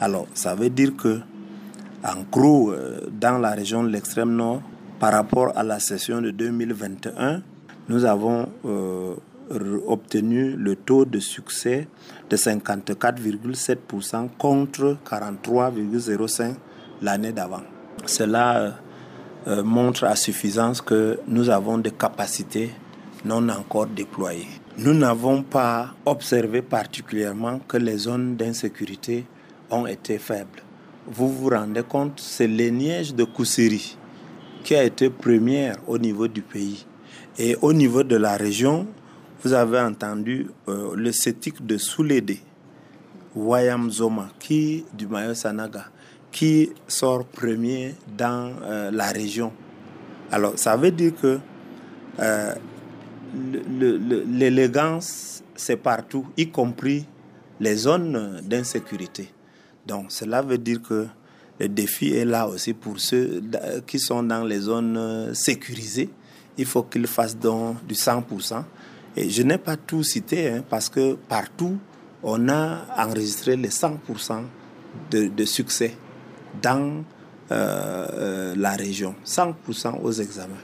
Alors, 0.00 0.26
ça 0.34 0.54
veut 0.54 0.68
dire 0.68 0.94
que, 0.96 1.20
en 2.04 2.22
gros, 2.30 2.72
euh, 2.72 3.00
dans 3.10 3.38
la 3.38 3.52
région 3.52 3.82
de 3.82 3.88
l'extrême 3.88 4.34
nord, 4.34 4.60
par 5.00 5.12
rapport 5.12 5.52
à 5.56 5.62
la 5.62 5.78
session 5.80 6.20
de 6.20 6.30
2021, 6.30 7.42
nous 7.88 8.04
avons 8.04 8.48
euh, 8.66 9.14
obtenu 9.86 10.50
le 10.50 10.76
taux 10.76 11.04
de 11.04 11.20
succès 11.20 11.88
de 12.28 12.36
54,7% 12.36 14.28
contre 14.38 14.96
43,05% 15.08 16.54
l'année 17.02 17.32
d'avant. 17.32 17.62
Cela 18.06 18.74
euh, 19.46 19.62
montre 19.62 20.04
à 20.04 20.16
suffisance 20.16 20.80
que 20.80 21.18
nous 21.28 21.50
avons 21.50 21.78
des 21.78 21.90
capacités 21.90 22.70
non 23.24 23.48
encore 23.48 23.86
déployées. 23.86 24.48
Nous 24.78 24.94
n'avons 24.94 25.42
pas 25.42 25.94
observé 26.04 26.62
particulièrement 26.62 27.58
que 27.60 27.76
les 27.76 27.96
zones 27.98 28.36
d'insécurité 28.36 29.24
ont 29.70 29.86
été 29.86 30.18
faibles. 30.18 30.62
Vous 31.06 31.28
vous 31.28 31.48
rendez 31.50 31.82
compte, 31.82 32.20
c'est 32.20 32.46
l'Eniège 32.46 33.14
de 33.14 33.24
Koussiri 33.24 33.96
qui 34.64 34.74
a 34.74 34.82
été 34.82 35.10
première 35.10 35.76
au 35.86 35.98
niveau 35.98 36.26
du 36.26 36.40
pays. 36.42 36.86
Et 37.38 37.56
au 37.60 37.72
niveau 37.72 38.02
de 38.02 38.16
la 38.16 38.36
région, 38.36 38.86
vous 39.42 39.52
avez 39.52 39.80
entendu 39.80 40.48
euh, 40.68 40.94
le 40.96 41.12
CETIC 41.12 41.64
de 41.66 41.76
Soulédé, 41.76 42.40
Wayam 43.36 43.90
Zoma, 43.90 44.30
qui 44.38 44.86
du 44.94 45.06
Mayo 45.06 45.34
Sanaga, 45.34 45.86
qui 46.34 46.70
sort 46.88 47.24
premier 47.24 47.94
dans 48.18 48.52
euh, 48.62 48.90
la 48.90 49.06
région. 49.06 49.52
Alors, 50.32 50.54
ça 50.58 50.76
veut 50.76 50.90
dire 50.90 51.12
que 51.14 51.38
euh, 52.18 52.54
l'élégance, 54.26 55.44
c'est 55.54 55.76
partout, 55.76 56.26
y 56.36 56.48
compris 56.48 57.06
les 57.60 57.76
zones 57.76 58.40
d'insécurité. 58.42 59.32
Donc, 59.86 60.06
cela 60.08 60.42
veut 60.42 60.58
dire 60.58 60.82
que 60.82 61.06
le 61.60 61.68
défi 61.68 62.12
est 62.14 62.24
là 62.24 62.48
aussi 62.48 62.74
pour 62.74 62.98
ceux 62.98 63.40
qui 63.86 64.00
sont 64.00 64.24
dans 64.24 64.42
les 64.42 64.58
zones 64.58 64.96
euh, 64.96 65.34
sécurisées. 65.34 66.10
Il 66.58 66.66
faut 66.66 66.82
qu'ils 66.82 67.06
fassent 67.06 67.38
donc 67.38 67.86
du 67.86 67.94
100%. 67.94 68.64
Et 69.16 69.30
je 69.30 69.42
n'ai 69.42 69.58
pas 69.58 69.76
tout 69.76 70.02
cité 70.02 70.48
hein, 70.48 70.64
parce 70.68 70.88
que 70.88 71.14
partout, 71.14 71.78
on 72.24 72.48
a 72.48 72.86
enregistré 72.98 73.54
les 73.54 73.68
100% 73.68 74.42
de, 75.12 75.28
de 75.28 75.44
succès 75.44 75.96
dans 76.62 77.04
euh, 77.50 78.06
euh, 78.12 78.54
la 78.56 78.72
région, 78.72 79.14
100% 79.24 80.00
aux 80.02 80.12
examens. 80.12 80.54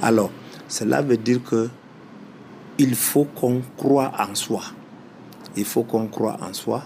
Alors, 0.00 0.30
cela 0.68 1.02
veut 1.02 1.16
dire 1.16 1.42
que 1.42 1.68
il 2.78 2.94
faut 2.94 3.24
qu'on 3.24 3.60
croit 3.76 4.12
en 4.18 4.34
soi. 4.34 4.62
Il 5.56 5.64
faut 5.64 5.82
qu'on 5.82 6.06
croit 6.06 6.38
en 6.40 6.52
soi 6.52 6.82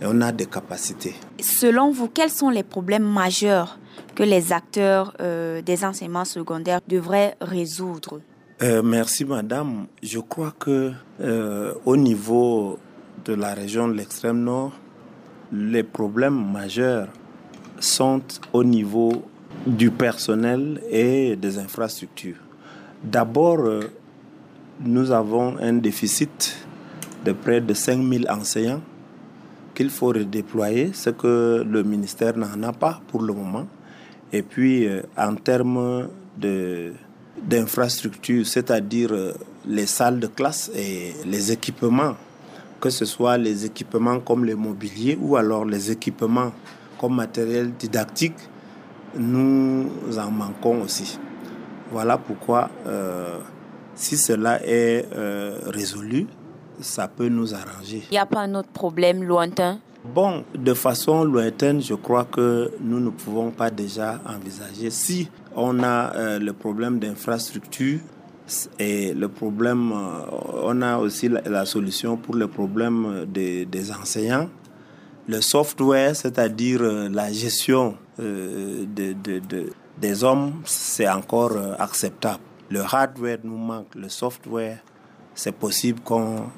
et 0.00 0.04
on 0.06 0.20
a 0.20 0.32
des 0.32 0.46
capacités. 0.46 1.14
Selon 1.40 1.90
vous, 1.90 2.08
quels 2.08 2.30
sont 2.30 2.50
les 2.50 2.62
problèmes 2.62 3.04
majeurs 3.04 3.78
que 4.14 4.22
les 4.22 4.52
acteurs 4.52 5.14
euh, 5.20 5.62
des 5.62 5.84
enseignements 5.84 6.24
secondaires 6.24 6.80
devraient 6.86 7.36
résoudre? 7.40 8.20
Euh, 8.62 8.82
Merci 8.82 9.24
Madame. 9.24 9.86
Je 10.02 10.18
crois 10.18 10.54
que 10.58 10.92
euh, 11.20 11.74
au 11.84 11.96
niveau 11.96 12.78
de 13.24 13.34
la 13.34 13.54
région 13.54 13.88
de 13.88 13.94
l'extrême 13.94 14.42
nord, 14.42 14.72
les 15.52 15.82
problèmes 15.82 16.52
majeurs 16.52 17.08
sont 17.80 18.22
au 18.52 18.64
niveau 18.64 19.22
du 19.66 19.90
personnel 19.90 20.80
et 20.90 21.36
des 21.36 21.58
infrastructures. 21.58 22.36
D'abord, 23.02 23.68
nous 24.80 25.10
avons 25.10 25.56
un 25.58 25.74
déficit 25.74 26.56
de 27.24 27.32
près 27.32 27.60
de 27.60 27.74
5000 27.74 28.28
enseignants 28.30 28.82
qu'il 29.74 29.90
faut 29.90 30.08
redéployer, 30.08 30.92
ce 30.94 31.10
que 31.10 31.62
le 31.68 31.82
ministère 31.82 32.36
n'en 32.36 32.62
a 32.62 32.72
pas 32.72 33.00
pour 33.08 33.22
le 33.22 33.34
moment. 33.34 33.66
Et 34.32 34.42
puis, 34.42 34.86
euh, 34.86 35.02
en 35.16 35.34
termes 35.34 36.08
d'infrastructures, 37.42 38.46
c'est-à-dire 38.46 39.12
euh, 39.12 39.32
les 39.66 39.86
salles 39.86 40.18
de 40.18 40.28
classe 40.28 40.70
et 40.74 41.12
les 41.26 41.52
équipements, 41.52 42.14
que 42.80 42.88
ce 42.90 43.04
soit 43.04 43.36
les 43.36 43.66
équipements 43.66 44.20
comme 44.20 44.44
le 44.44 44.56
mobilier 44.56 45.18
ou 45.20 45.36
alors 45.36 45.64
les 45.64 45.90
équipements 45.90 46.52
comme 46.98 47.14
matériel 47.16 47.72
didactique, 47.72 48.36
nous 49.16 49.88
en 50.18 50.30
manquons 50.30 50.82
aussi. 50.82 51.18
Voilà 51.90 52.18
pourquoi, 52.18 52.70
euh, 52.86 53.38
si 53.94 54.16
cela 54.16 54.60
est 54.66 55.06
résolu, 55.66 56.26
ça 56.80 57.08
peut 57.08 57.28
nous 57.28 57.54
arranger. 57.54 58.02
Il 58.10 58.14
n'y 58.14 58.18
a 58.18 58.26
pas 58.26 58.40
un 58.40 58.54
autre 58.54 58.68
problème 58.68 59.22
lointain? 59.24 59.78
Bon, 60.14 60.44
de 60.54 60.72
façon 60.72 61.24
lointaine, 61.24 61.80
je 61.82 61.94
crois 61.94 62.24
que 62.24 62.70
nous 62.80 63.00
ne 63.00 63.10
pouvons 63.10 63.50
pas 63.50 63.70
déjà 63.70 64.20
envisager. 64.26 64.90
Si 64.90 65.28
on 65.54 65.82
a 65.82 66.14
euh, 66.14 66.38
le 66.38 66.52
problème 66.52 66.98
d'infrastructure 67.00 67.98
et 68.78 69.12
le 69.14 69.28
problème, 69.28 69.90
euh, 69.92 70.62
on 70.62 70.80
a 70.82 70.98
aussi 70.98 71.28
la, 71.28 71.64
solution 71.64 72.16
pour 72.16 72.36
le 72.36 72.46
problème 72.46 73.26
des, 73.26 73.66
enseignants. 73.90 74.48
Le 75.28 75.40
software, 75.40 76.14
c'est-à-dire 76.14 76.82
euh, 76.82 77.08
la 77.08 77.32
gestion 77.32 77.96
de, 78.18 79.14
des 79.98 80.24
hommes, 80.24 80.62
c'est 80.64 81.08
encore 81.08 81.52
acceptable. 81.78 82.42
Le 82.70 82.80
hardware 82.80 83.38
nous 83.44 83.58
manque, 83.58 83.94
le 83.94 84.08
software 84.08 84.78
c'est 85.36 85.52
possible 85.52 86.00
qu'on 86.00 86.50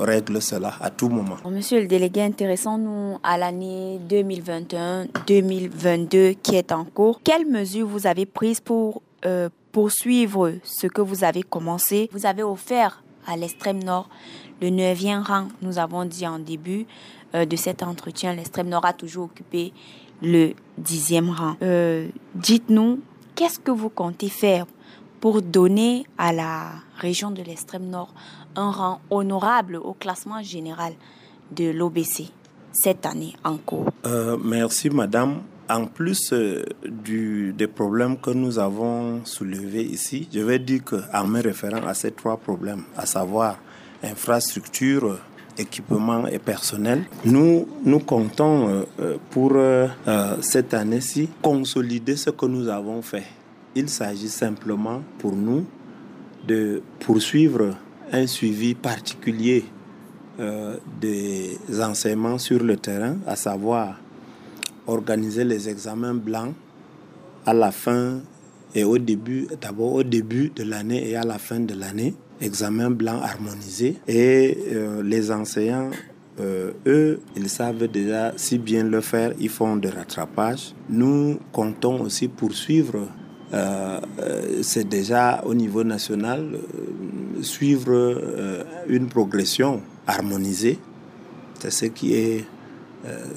règle 0.00 0.42
cela 0.42 0.72
à 0.80 0.90
tout 0.90 1.10
moment. 1.10 1.36
Monsieur 1.48 1.80
le 1.80 1.86
délégué, 1.86 2.22
intéressons-nous 2.22 3.18
à 3.22 3.38
l'année 3.38 4.00
2021-2022 4.08 6.36
qui 6.42 6.56
est 6.56 6.72
en 6.72 6.84
cours. 6.84 7.20
Quelles 7.22 7.46
mesures 7.46 7.86
vous 7.86 8.06
avez 8.06 8.24
prises 8.26 8.60
pour 8.60 9.02
euh, 9.26 9.50
poursuivre 9.72 10.54
ce 10.64 10.86
que 10.86 11.02
vous 11.02 11.22
avez 11.22 11.42
commencé? 11.42 12.08
Vous 12.12 12.24
avez 12.26 12.42
offert 12.42 13.02
à 13.26 13.36
l'extrême 13.36 13.84
nord 13.84 14.08
le 14.62 14.68
9e 14.68 15.22
rang, 15.22 15.48
nous 15.62 15.78
avons 15.78 16.04
dit 16.04 16.26
en 16.26 16.38
début 16.38 16.82
euh, 16.82 16.84
de 17.34 17.56
cet 17.56 17.82
entretien. 17.82 18.34
L'extrême 18.34 18.68
nord 18.68 18.84
a 18.84 18.92
toujours 18.92 19.24
occupé 19.24 19.72
le 20.22 20.52
10e 20.82 21.30
rang. 21.30 21.56
Euh, 21.62 22.08
dites-nous, 22.34 23.00
qu'est-ce 23.34 23.58
que 23.58 23.70
vous 23.70 23.90
comptez 23.90 24.28
faire 24.28 24.66
pour 25.20 25.42
donner 25.42 26.04
à 26.18 26.32
la 26.32 26.70
région 26.96 27.30
de 27.30 27.42
l'extrême 27.42 27.88
nord 27.88 28.12
un 28.56 28.70
rang 28.70 29.00
honorable 29.10 29.76
au 29.76 29.94
classement 29.94 30.42
général 30.42 30.94
de 31.54 31.70
l'OBC 31.70 32.30
cette 32.72 33.06
année 33.06 33.34
en 33.44 33.56
cours? 33.56 33.86
Euh, 34.06 34.36
merci 34.42 34.90
Madame. 34.90 35.42
En 35.66 35.86
plus 35.86 36.30
euh, 36.34 36.62
des 36.84 37.66
problèmes 37.66 38.18
que 38.18 38.30
nous 38.30 38.58
avons 38.58 39.24
soulevés 39.24 39.84
ici, 39.84 40.28
je 40.30 40.40
vais 40.40 40.58
dire 40.58 40.82
qu'en 40.84 41.26
me 41.26 41.40
référant 41.40 41.86
à 41.86 41.94
ces 41.94 42.10
trois 42.10 42.36
problèmes, 42.36 42.82
à 42.98 43.06
savoir 43.06 43.56
infrastructure, 44.02 45.18
équipement 45.56 46.26
et 46.26 46.38
personnel, 46.38 47.04
nous, 47.24 47.68
nous 47.84 48.00
comptons 48.00 48.84
euh, 49.00 49.16
pour 49.30 49.52
cette 50.40 50.74
année-ci 50.74 51.28
consolider 51.42 52.16
ce 52.16 52.30
que 52.30 52.46
nous 52.46 52.68
avons 52.68 53.02
fait. 53.02 53.24
Il 53.74 53.88
s'agit 53.88 54.28
simplement 54.28 55.02
pour 55.18 55.34
nous 55.34 55.64
de 56.46 56.82
poursuivre 57.00 57.74
un 58.12 58.26
suivi 58.26 58.74
particulier 58.74 59.64
euh, 60.40 60.76
des 61.00 61.58
enseignements 61.80 62.38
sur 62.38 62.62
le 62.62 62.76
terrain, 62.76 63.16
à 63.26 63.36
savoir 63.36 64.00
organiser 64.86 65.44
les 65.44 65.68
examens 65.68 66.14
blancs 66.14 66.54
à 67.46 67.54
la 67.54 67.70
fin 67.70 68.20
et 68.74 68.84
au 68.84 68.98
début, 68.98 69.46
d'abord 69.60 69.92
au 69.92 70.02
début 70.02 70.50
de 70.54 70.64
l'année 70.64 71.08
et 71.08 71.16
à 71.16 71.22
la 71.22 71.38
fin 71.38 71.60
de 71.60 71.74
l'année, 71.74 72.14
examens 72.40 72.90
blancs 72.90 73.20
harmonisés. 73.22 73.96
Et 74.08 74.58
euh, 74.72 75.02
les 75.02 75.30
enseignants, 75.30 75.90
euh, 76.40 76.72
eux, 76.86 77.20
ils 77.36 77.48
savent 77.48 77.86
déjà 77.88 78.32
si 78.36 78.58
bien 78.58 78.84
le 78.84 79.00
faire, 79.00 79.32
ils 79.38 79.48
font 79.48 79.76
de 79.76 79.88
rattrapage. 79.88 80.74
Nous 80.88 81.38
comptons 81.52 82.00
aussi 82.00 82.28
poursuivre 82.28 83.08
euh, 83.52 84.00
c'est 84.62 84.88
déjà 84.88 85.42
au 85.46 85.54
niveau 85.54 85.84
national 85.84 86.58
suivre 87.40 88.20
une 88.88 89.06
progression 89.06 89.80
harmonisée. 90.08 90.78
C'est 91.60 91.70
ce 91.70 91.86
qui 91.86 92.14
est 92.14 92.44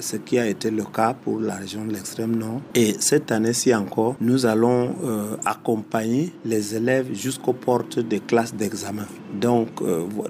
ce 0.00 0.16
qui 0.16 0.38
a 0.38 0.46
été 0.46 0.70
le 0.70 0.84
cas 0.84 1.14
pour 1.14 1.40
la 1.40 1.54
région 1.56 1.84
de 1.84 1.92
l'extrême 1.92 2.36
nord. 2.36 2.60
Et 2.74 2.94
cette 3.00 3.30
année-ci 3.32 3.74
encore, 3.74 4.16
nous 4.20 4.46
allons 4.46 4.94
accompagner 5.44 6.32
les 6.44 6.74
élèves 6.74 7.12
jusqu'aux 7.12 7.52
portes 7.52 7.98
des 7.98 8.20
classes 8.20 8.54
d'examen. 8.54 9.06
Donc, 9.34 9.68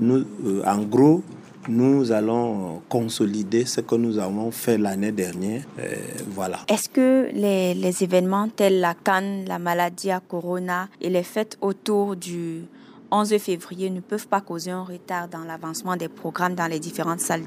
nous, 0.01 0.24
en 0.64 0.83
gros, 0.83 1.22
nous 1.68 2.12
allons 2.12 2.83
consolider 2.88 3.64
ce 3.66 3.81
que 3.81 3.94
nous 3.94 4.18
avons 4.18 4.51
fait 4.51 4.79
l'année 4.79 5.12
dernière. 5.12 5.62
Euh, 5.79 5.94
voilà. 6.29 6.61
Est-ce 6.68 6.88
que 6.88 7.29
les, 7.33 7.74
les, 7.74 8.03
événements 8.03 8.48
tels 8.48 8.81
la 8.81 8.94
Cannes, 8.94 9.44
la 9.46 9.59
maladie 9.59 10.11
à 10.11 10.20
Corona 10.20 10.88
et 11.01 11.11
les 11.11 11.22
fêtes 11.22 11.59
autour 11.61 12.16
du 12.16 12.62
11 13.11 13.38
février 13.38 13.90
ne 13.90 14.01
peuvent 14.01 14.29
pas 14.29 14.40
causer 14.40 14.71
un 14.71 14.83
retard 14.83 15.29
dans 15.29 15.44
l'avancement 15.44 15.97
des 15.97 16.09
programmes 16.09 16.55
dans 16.55 16.66
les 16.66 16.79
différentes 16.81 17.21
salles 17.21 17.44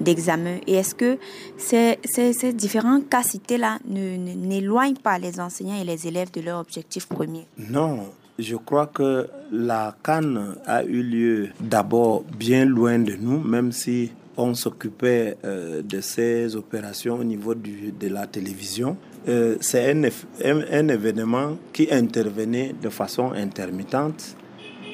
d'examen. 0.00 0.58
Et 0.66 0.74
est-ce 0.74 0.94
que 0.94 1.18
ces, 1.56 1.98
ces, 2.04 2.32
ces 2.32 2.52
différents 2.52 3.00
cas 3.00 3.22
cités-là 3.22 3.78
n'éloignent 3.86 4.96
pas 4.96 5.18
les 5.18 5.40
enseignants 5.40 5.80
et 5.80 5.84
les 5.84 6.06
élèves 6.06 6.30
de 6.30 6.40
leur 6.40 6.60
objectif 6.60 7.06
premier? 7.06 7.46
Non, 7.58 8.06
je 8.38 8.56
crois 8.56 8.86
que 8.86 9.28
la 9.50 9.96
Cannes 10.02 10.56
a 10.66 10.84
eu 10.84 11.02
lieu 11.02 11.48
d'abord 11.60 12.24
bien 12.38 12.64
loin 12.64 12.98
de 12.98 13.14
nous, 13.14 13.40
même 13.40 13.72
si 13.72 14.12
on 14.36 14.54
s'occupait 14.54 15.36
euh, 15.44 15.82
de 15.82 16.00
ces 16.00 16.56
opérations 16.56 17.14
au 17.14 17.24
niveau 17.24 17.54
de 17.54 18.08
la 18.08 18.26
télévision. 18.26 18.96
Euh, 19.28 19.56
c'est 19.60 19.90
un, 19.90 20.88
événement 20.88 21.56
qui 21.72 21.88
intervenait 21.90 22.74
de 22.80 22.88
façon 22.90 23.32
intermittente 23.32 24.36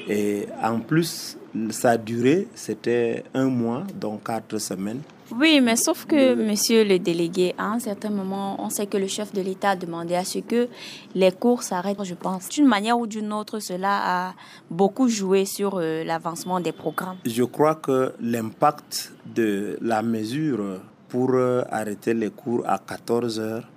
et 0.08 0.46
en 0.62 0.80
plus, 0.80 1.36
sa 1.70 1.96
durée, 1.96 2.48
c'était 2.54 3.24
un 3.34 3.46
mois, 3.46 3.84
donc 3.94 4.24
quatre 4.24 4.58
semaines. 4.58 5.00
Oui, 5.38 5.60
mais 5.62 5.76
sauf 5.76 6.04
que, 6.04 6.34
monsieur 6.34 6.84
le 6.84 6.98
délégué, 6.98 7.54
à 7.56 7.68
un 7.70 7.78
certain 7.78 8.10
moment, 8.10 8.56
on 8.62 8.68
sait 8.68 8.86
que 8.86 8.98
le 8.98 9.06
chef 9.06 9.32
de 9.32 9.40
l'État 9.40 9.70
a 9.70 9.76
demandé 9.76 10.14
à 10.14 10.24
ce 10.24 10.40
que 10.40 10.68
les 11.14 11.32
cours 11.32 11.62
s'arrêtent, 11.62 12.04
je 12.04 12.14
pense. 12.14 12.48
D'une 12.50 12.66
manière 12.66 12.98
ou 12.98 13.06
d'une 13.06 13.32
autre, 13.32 13.58
cela 13.58 14.00
a 14.28 14.34
beaucoup 14.70 15.08
joué 15.08 15.46
sur 15.46 15.78
euh, 15.78 16.04
l'avancement 16.04 16.60
des 16.60 16.72
programmes. 16.72 17.16
Je 17.24 17.44
crois 17.44 17.76
que 17.76 18.12
l'impact 18.20 19.14
de 19.24 19.78
la 19.80 20.02
mesure 20.02 20.80
pour 21.08 21.30
euh, 21.32 21.62
arrêter 21.70 22.12
les 22.12 22.30
cours 22.30 22.62
à 22.66 22.78
14 22.78 23.40
heures 23.40 23.68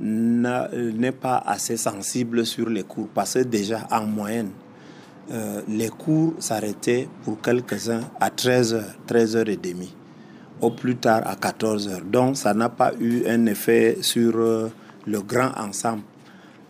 n'est 0.00 1.12
pas 1.12 1.38
assez 1.38 1.76
sensible 1.76 2.44
sur 2.44 2.68
les 2.68 2.84
cours, 2.84 3.08
parce 3.14 3.34
que 3.34 3.40
déjà, 3.40 3.88
en 3.90 4.02
moyenne, 4.02 4.50
euh, 5.30 5.60
les 5.68 5.88
cours 5.88 6.34
s'arrêtaient 6.38 7.06
pour 7.22 7.40
quelques-uns 7.40 8.00
à 8.18 8.30
13 8.30 8.74
heures, 8.74 8.94
13 9.06 9.36
heures 9.36 9.48
et 9.48 9.56
demie 9.56 9.94
au 10.60 10.70
plus 10.70 10.96
tard 10.96 11.22
à 11.26 11.36
14 11.36 11.88
heures. 11.88 12.00
Donc 12.04 12.36
ça 12.36 12.54
n'a 12.54 12.70
pas 12.70 12.92
eu 12.98 13.26
un 13.26 13.44
effet 13.46 13.98
sur 14.00 14.32
euh, 14.36 14.70
le 15.06 15.20
grand 15.20 15.50
ensemble. 15.58 16.02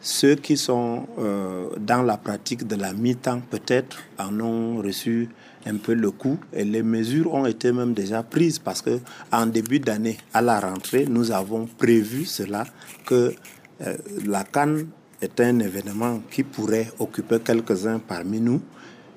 Ceux 0.01 0.35
qui 0.35 0.57
sont 0.57 1.07
euh, 1.19 1.69
dans 1.79 2.03
la 2.03 2.17
pratique 2.17 2.67
de 2.67 2.75
la 2.75 2.93
mi-temps 2.93 3.43
peut-être 3.49 3.99
en 4.19 4.41
ont 4.41 4.79
reçu 4.79 5.29
un 5.65 5.77
peu 5.77 5.95
le 5.95 6.11
coup 6.11 6.39
et 6.53 6.65
les 6.65 6.83
mesures 6.83 7.35
ont 7.35 7.47
été 7.47 7.73
même 7.73 7.95
déjà 7.95 8.23
prises 8.23 8.59
parce 8.59 8.83
que 8.83 8.99
en 9.33 9.47
début 9.47 9.81
d'année 9.81 10.17
à 10.35 10.43
la 10.43 10.61
rentrée 10.61 11.07
nous 11.09 11.31
avons 11.33 11.67
prévu 11.67 12.25
cela 12.25 12.65
que 13.07 13.35
la 14.25 14.45
Cannes 14.45 14.87
est 15.21 15.41
un 15.41 15.59
événement 15.59 16.21
qui 16.31 16.43
pourrait 16.45 16.91
occuper 16.99 17.41
quelques-uns 17.41 17.99
parmi 17.99 18.41
nous 18.41 18.61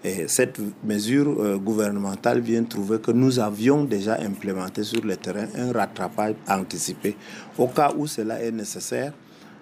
Et 0.04 0.28
cette 0.28 0.60
mesure 0.84 1.40
euh, 1.40 1.58
gouvernementale 1.58 2.40
vient 2.40 2.64
trouver 2.64 3.00
que 3.00 3.12
nous 3.12 3.38
avions 3.40 3.84
déjà 3.84 4.18
implémenté 4.20 4.84
sur 4.84 5.04
le 5.06 5.16
terrain 5.16 5.46
un 5.56 5.72
rattrapage 5.72 6.34
anticipé. 6.48 7.16
Au 7.58 7.68
cas 7.68 7.94
où 7.96 8.08
cela 8.08 8.42
est 8.42 8.52
nécessaire, 8.52 9.14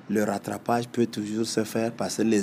le 0.09 0.23
rattrapage 0.23 0.87
peut 0.87 1.07
toujours 1.07 1.45
se 1.45 1.63
faire 1.65 1.91
parce 1.91 2.17
que 2.17 2.21
les, 2.21 2.41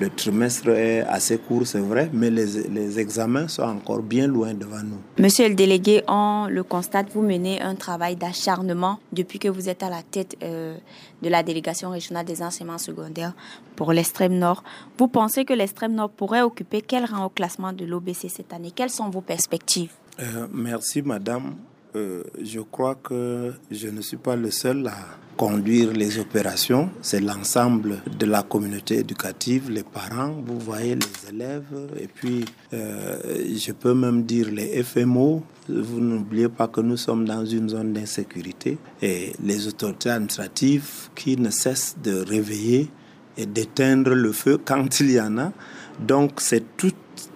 le 0.00 0.08
trimestre 0.08 0.70
est 0.70 1.02
assez 1.02 1.36
court, 1.38 1.66
c'est 1.66 1.78
vrai, 1.78 2.08
mais 2.12 2.30
les, 2.30 2.68
les, 2.68 2.98
examens 2.98 3.48
sont 3.48 3.62
encore 3.62 4.02
bien 4.02 4.26
loin 4.26 4.54
devant 4.54 4.82
nous. 4.82 5.00
Monsieur 5.18 5.48
le 5.48 5.54
délégué, 5.54 6.02
on 6.08 6.46
le 6.48 6.62
constate, 6.62 7.08
vous 7.12 7.20
menez 7.20 7.60
un 7.60 7.74
travail 7.74 8.16
d'acharnement 8.16 8.98
depuis 9.12 9.38
que 9.38 9.48
vous 9.48 9.68
êtes 9.68 9.82
à 9.82 9.90
la 9.90 10.02
tête 10.02 10.36
euh, 10.42 10.76
de 11.22 11.28
la 11.28 11.42
délégation 11.42 11.90
régionale 11.90 12.24
des 12.24 12.42
enseignements 12.42 12.78
secondaires 12.78 13.34
pour 13.76 13.92
l'extrême 13.92 14.38
nord. 14.38 14.64
Vous 14.96 15.08
pensez 15.08 15.44
que 15.44 15.52
l'extrême 15.52 15.94
nord 15.94 16.10
pourrait 16.10 16.42
occuper 16.42 16.80
quel 16.80 17.04
rang 17.04 17.26
au 17.26 17.30
classement 17.30 17.74
de 17.74 17.84
l'OBC 17.84 18.28
cette 18.28 18.52
année? 18.54 18.72
Quelles 18.74 18.90
sont 18.90 19.10
vos 19.10 19.20
perspectives? 19.20 19.92
Euh, 20.18 20.46
Merci, 20.52 21.02
madame. 21.02 21.56
Euh, 21.96 22.22
je 22.40 22.60
crois 22.60 22.94
que 22.94 23.52
je 23.70 23.88
ne 23.88 24.00
suis 24.00 24.16
pas 24.16 24.36
le 24.36 24.50
seul 24.50 24.86
à 24.86 24.94
conduire 25.36 25.92
les 25.92 26.18
opérations. 26.18 26.90
C'est 27.02 27.20
l'ensemble 27.20 28.02
de 28.18 28.26
la 28.26 28.42
communauté 28.42 28.98
éducative, 28.98 29.70
les 29.70 29.82
parents, 29.82 30.36
vous 30.46 30.58
voyez 30.58 30.94
les 30.94 31.30
élèves, 31.30 31.88
et 31.98 32.06
puis 32.06 32.44
euh, 32.74 33.18
je 33.56 33.72
peux 33.72 33.94
même 33.94 34.22
dire 34.24 34.50
les 34.52 34.82
FMO. 34.82 35.42
Vous 35.68 36.00
n'oubliez 36.00 36.48
pas 36.48 36.68
que 36.68 36.80
nous 36.80 36.96
sommes 36.96 37.24
dans 37.24 37.44
une 37.44 37.70
zone 37.70 37.92
d'insécurité 37.92 38.78
et 39.00 39.32
les 39.42 39.66
autorités 39.66 40.10
administratives 40.10 41.08
qui 41.14 41.36
ne 41.36 41.50
cessent 41.50 41.96
de 42.02 42.20
réveiller 42.22 42.90
et 43.36 43.46
d'éteindre 43.46 44.14
le 44.14 44.32
feu 44.32 44.58
quand 44.64 45.00
il 45.00 45.12
y 45.12 45.20
en 45.20 45.38
a. 45.38 45.52
Donc 45.98 46.40
c'est 46.40 46.64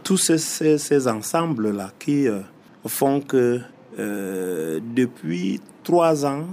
tous 0.02 0.16
ces, 0.16 1.08
ensembles-là 1.08 1.90
qui 1.98 2.28
euh, 2.28 2.40
font 2.86 3.20
que 3.20 3.60
euh, 3.98 4.80
depuis 4.94 5.60
trois 5.82 6.26
ans, 6.26 6.46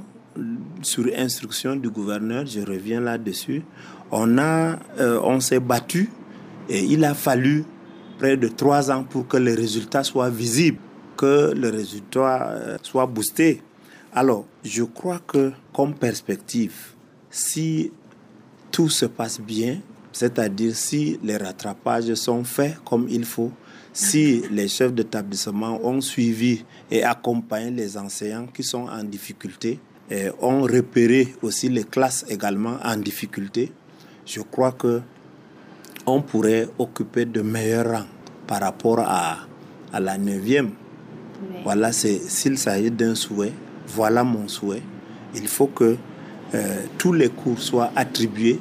sur 0.81 1.05
instruction 1.15 1.75
du 1.75 1.89
gouverneur, 1.89 2.45
je 2.45 2.61
reviens 2.61 3.01
là-dessus, 3.01 3.63
on, 4.11 4.37
euh, 4.37 4.77
on 5.23 5.39
s'est 5.39 5.59
battu 5.59 6.09
et 6.69 6.83
il 6.83 7.03
a 7.03 7.13
fallu 7.13 7.65
près 8.17 8.37
de 8.37 8.47
trois 8.47 8.91
ans 8.91 9.03
pour 9.03 9.27
que 9.27 9.37
les 9.37 9.55
résultats 9.55 10.03
soient 10.03 10.29
visibles, 10.29 10.79
que 11.17 11.53
le 11.55 11.69
résultat 11.69 12.49
euh, 12.51 12.77
soit 12.81 13.05
boosté. 13.05 13.61
Alors, 14.13 14.45
je 14.63 14.83
crois 14.83 15.19
que 15.25 15.51
comme 15.73 15.93
perspective, 15.93 16.93
si 17.29 17.91
tout 18.71 18.89
se 18.89 19.05
passe 19.05 19.39
bien, 19.39 19.79
c'est-à-dire 20.11 20.75
si 20.75 21.19
les 21.23 21.37
rattrapages 21.37 22.13
sont 22.15 22.43
faits 22.43 22.75
comme 22.83 23.07
il 23.09 23.25
faut, 23.25 23.51
si 23.93 24.43
les 24.51 24.67
chefs 24.67 24.93
d'établissement 24.93 25.79
ont 25.83 26.01
suivi 26.01 26.63
et 26.89 27.03
accompagné 27.03 27.71
les 27.71 27.97
enseignants 27.97 28.47
qui 28.47 28.63
sont 28.63 28.87
en 28.87 29.03
difficulté, 29.03 29.79
et 30.09 30.29
ont 30.41 30.61
repéré 30.63 31.35
aussi 31.41 31.69
les 31.69 31.83
classes 31.85 32.25
également 32.29 32.77
en 32.83 32.97
difficulté, 32.97 33.71
je 34.25 34.41
crois 34.41 34.73
que 34.73 35.01
on 36.05 36.21
pourrait 36.21 36.67
occuper 36.79 37.25
de 37.25 37.41
meilleurs 37.41 37.91
rangs 37.91 38.07
par 38.47 38.61
rapport 38.61 38.99
à, 38.99 39.37
à 39.93 39.99
la 39.99 40.17
neuvième. 40.17 40.71
Voilà, 41.63 41.91
c'est 41.91 42.19
s'il 42.19 42.57
s'agit 42.57 42.91
d'un 42.91 43.15
souhait, 43.15 43.53
voilà 43.87 44.23
mon 44.23 44.47
souhait. 44.47 44.81
Il 45.35 45.47
faut 45.47 45.67
que 45.67 45.95
euh, 46.53 46.81
tous 46.97 47.13
les 47.13 47.29
cours 47.29 47.59
soient 47.61 47.91
attribués, 47.95 48.59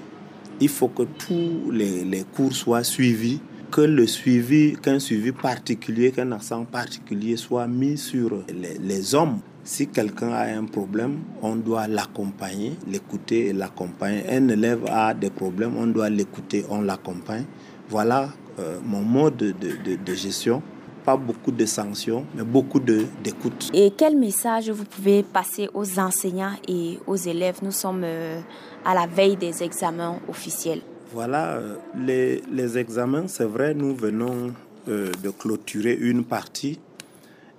il 0.60 0.68
faut 0.68 0.88
que 0.88 1.02
tous 1.02 1.70
les, 1.72 2.04
les 2.04 2.24
cours 2.24 2.52
soient 2.52 2.84
suivis 2.84 3.40
que 3.70 3.80
le 3.80 4.06
suivi, 4.06 4.76
qu'un 4.82 4.98
suivi 4.98 5.32
particulier, 5.32 6.10
qu'un 6.10 6.32
accent 6.32 6.64
particulier 6.64 7.36
soit 7.36 7.66
mis 7.66 7.96
sur 7.96 8.42
les, 8.48 9.14
hommes. 9.14 9.38
Si 9.62 9.86
quelqu'un 9.86 10.32
a 10.32 10.44
un 10.44 10.64
problème, 10.64 11.20
on 11.42 11.54
doit 11.56 11.86
l'accompagner, 11.86 12.72
l'écouter 12.88 13.48
et 13.48 13.52
l'accompagner. 13.52 14.24
Un 14.30 14.48
élève 14.48 14.84
a 14.88 15.14
des 15.14 15.30
problèmes, 15.30 15.76
on 15.76 15.86
doit 15.86 16.10
l'écouter, 16.10 16.64
on 16.68 16.80
l'accompagne. 16.80 17.44
Voilà 17.88 18.30
euh, 18.58 18.78
mon 18.84 19.02
mode 19.02 19.36
de, 19.36 20.14
gestion 20.14 20.62
pas 21.04 21.16
beaucoup 21.16 21.50
de 21.50 21.64
sanctions, 21.64 22.26
mais 22.34 22.42
beaucoup 22.42 22.78
d'écoute. 22.78 23.70
Et 23.72 23.90
quel 23.96 24.18
message 24.18 24.68
vous 24.68 24.84
pouvez 24.84 25.22
passer 25.22 25.66
aux 25.72 25.98
enseignants 25.98 26.52
et 26.68 26.98
aux 27.06 27.16
élèves? 27.16 27.60
Nous 27.62 27.72
sommes 27.72 28.02
euh, 28.04 28.38
à 28.84 28.94
la 28.94 29.06
veille 29.06 29.36
des 29.36 29.62
examens 29.62 30.18
officiels. 30.28 30.82
Voilà, 31.12 31.54
euh, 31.54 31.76
les, 31.96 32.78
examens, 32.78 33.26
c'est 33.26 33.44
vrai, 33.44 33.74
nous 33.74 33.96
venons 33.96 34.52
euh, 34.88 35.11
de 35.24 35.30
clôturer 35.30 35.94
une 35.94 36.24
partie. 36.24 36.78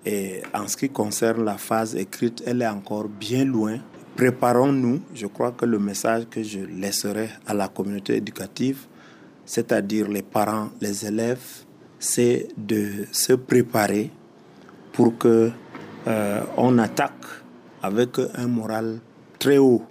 Et 0.06 0.42
en 0.54 0.68
ce 0.68 0.78
qui 0.78 0.90
concerne 0.90 1.44
la 1.44 1.58
phase 1.58 1.96
écrite, 1.98 2.42
elle 2.46 2.62
est 2.62 2.68
encore 2.68 3.10
bien 3.10 3.44
loin. 3.44 3.78
Préparons-nous. 4.16 5.02
Je 5.14 5.28
crois 5.28 5.52
que 5.52 5.66
le 5.66 5.80
message 5.80 6.28
que 6.30 6.42
je 6.42 6.60
laisserai 6.60 7.30
à 7.46 7.54
la 7.54 7.68
communauté 7.68 8.16
éducative, 8.16 8.86
c'est-à-dire 9.46 10.08
les 10.08 10.24
parents, 10.24 10.70
les 10.80 11.06
élèves, 11.06 11.66
c'est 12.00 12.48
de 12.58 13.06
se 13.12 13.34
préparer 13.34 14.12
pour 14.94 15.18
que 15.18 15.52
euh, 16.08 16.42
on 16.56 16.78
attaque 16.78 17.26
avec 17.84 18.12
un 18.36 18.48
moral 18.48 19.00
très 19.38 19.58
haut 19.58 19.84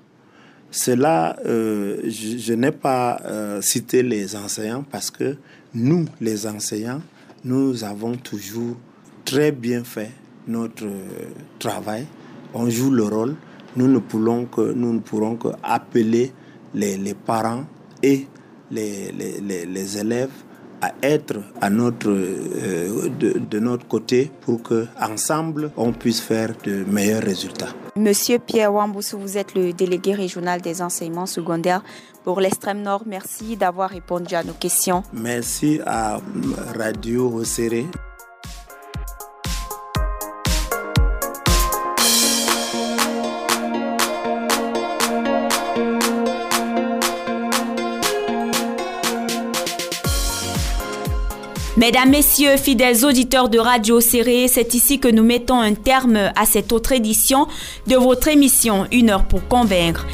cela, 0.70 1.36
euh, 1.46 2.00
je, 2.08 2.52
n'ai 2.52 2.70
pas 2.70 3.20
euh, 3.24 3.60
cité 3.60 4.02
les 4.04 4.36
enseignants 4.36 4.84
parce 4.88 5.10
que 5.10 5.36
nous, 5.74 6.06
les 6.20 6.46
enseignants, 6.46 7.02
nous 7.44 7.82
avons 7.82 8.14
toujours 8.14 8.76
très 9.24 9.50
bien 9.50 9.82
fait 9.82 10.12
notre 10.46 10.86
euh, 10.86 11.28
travail. 11.58 12.06
On 12.54 12.70
joue 12.70 12.90
le 12.90 13.04
rôle. 13.04 13.34
Nous 13.76 13.88
ne 13.88 13.98
pourrons 13.98 14.46
que, 14.46 14.72
nous 14.72 14.92
ne 14.92 15.00
pourrons 15.00 15.36
que 15.36 15.48
appeler 15.62 16.32
les, 16.74 17.14
parents 17.14 17.64
et 18.02 18.26
les, 18.70 19.12
les, 19.12 19.98
élèves 19.98 20.30
à 20.80 20.92
être 21.02 21.40
à 21.60 21.70
notre, 21.70 22.10
de, 22.10 23.38
de, 23.38 23.58
notre 23.58 23.86
côté 23.86 24.30
pour 24.40 24.62
que 24.62 24.86
ensemble 25.00 25.70
on 25.76 25.92
puisse 25.92 26.20
faire 26.20 26.52
de 26.64 26.84
meilleurs 26.84 27.22
résultats. 27.22 27.74
Monsieur 27.96 28.38
Pierre 28.38 28.72
Wamboussou, 28.72 29.18
vous 29.18 29.36
êtes 29.36 29.54
le 29.54 29.72
délégué 29.72 30.14
régional 30.14 30.60
des 30.60 30.80
enseignements 30.82 31.26
secondaires 31.26 31.82
pour 32.24 32.40
l'extrême 32.40 32.82
nord. 32.82 33.02
Merci 33.06 33.56
d'avoir 33.56 33.90
répondu 33.90 34.34
à 34.34 34.44
nos 34.44 34.52
questions. 34.52 35.02
Merci 35.12 35.80
à 35.86 36.20
Radio 36.76 37.28
Rosséré. 37.28 37.86
Mesdames, 51.80 52.10
Messieurs, 52.10 52.58
fidèles 52.58 53.06
auditeurs 53.06 53.48
de 53.48 53.58
Radio 53.58 54.02
Serré, 54.02 54.48
c'est 54.48 54.74
ici 54.74 55.00
que 55.00 55.08
nous 55.08 55.24
mettons 55.24 55.58
un 55.58 55.72
terme 55.72 56.30
à 56.36 56.44
cette 56.44 56.74
autre 56.74 56.92
édition 56.92 57.48
de 57.86 57.96
votre 57.96 58.28
émission 58.28 58.86
Une 58.92 59.08
heure 59.08 59.24
pour 59.24 59.48
convaincre. 59.48 60.04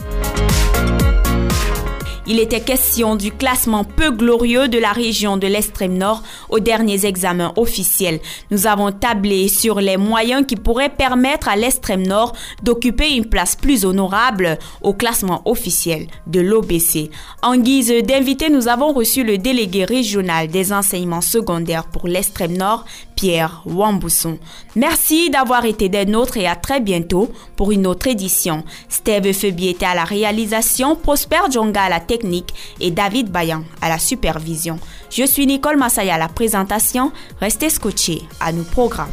Il 2.29 2.41
était 2.41 2.61
question 2.61 3.15
du 3.15 3.31
classement 3.31 3.85
peu 3.85 4.11
glorieux 4.11 4.67
de 4.67 4.79
la 4.79 4.91
région 4.91 5.37
de 5.37 5.47
l'extrême 5.47 5.97
nord 5.97 6.25
aux 6.49 6.59
derniers 6.59 7.07
examens 7.07 7.53
officiels. 7.55 8.19
Nous 8.51 8.67
avons 8.67 8.91
tablé 8.91 9.47
sur 9.47 9.81
les 9.81 9.97
moyens 9.97 10.45
qui 10.45 10.57
pourraient 10.57 10.89
permettre 10.89 11.49
à 11.49 11.55
l'extrême 11.55 12.05
nord 12.05 12.35
d'occuper 12.65 13.15
une 13.15 13.27
place 13.27 13.55
plus 13.55 13.85
honorable 13.85 14.59
au 14.83 14.93
classement 14.93 15.43
officiel 15.45 16.09
de 16.27 16.41
l'OBC. 16.41 17.11
En 17.43 17.57
guise 17.57 17.93
d'invité, 18.05 18.51
nous 18.51 18.67
avons 18.67 18.93
reçu 18.93 19.23
le 19.23 19.39
délégué 19.39 19.85
régional 19.85 20.49
des 20.49 20.73
enseignements 20.73 21.21
secondaires 21.21 21.87
pour 21.87 22.09
l'extrême 22.09 22.57
nord, 22.57 22.87
Pierre 23.17 23.63
Wambousson. 23.67 24.39
Merci 24.77 25.31
d'avoir 25.31 25.65
été 25.65 25.89
des 25.89 26.05
nôtres 26.05 26.37
et 26.37 26.47
à 26.47 26.55
très 26.55 26.81
bientôt 26.81 27.33
pour 27.57 27.73
une 27.73 27.87
autre 27.87 28.07
édition. 28.07 28.63
Steve 28.89 29.33
Febi 29.33 29.69
était 29.69 29.87
à 29.87 29.95
la 29.95 30.05
réalisation, 30.05 30.95
Prosper 30.95 31.51
Djonga 31.51 31.83
à 31.83 31.89
la 31.89 32.01
technique 32.01 32.55
et 32.79 32.93
David 32.93 33.31
Bayan 33.33 33.65
à 33.81 33.89
la 33.89 33.99
supervision. 33.99 34.79
Je 35.11 35.25
suis 35.25 35.47
Nicole 35.47 35.79
Massaya 35.79 36.15
à 36.15 36.19
la 36.19 36.29
présentation. 36.29 37.11
Restez 37.41 37.71
scotchés 37.71 38.23
à 38.39 38.53
nos 38.53 38.65
programmes. 38.65 39.11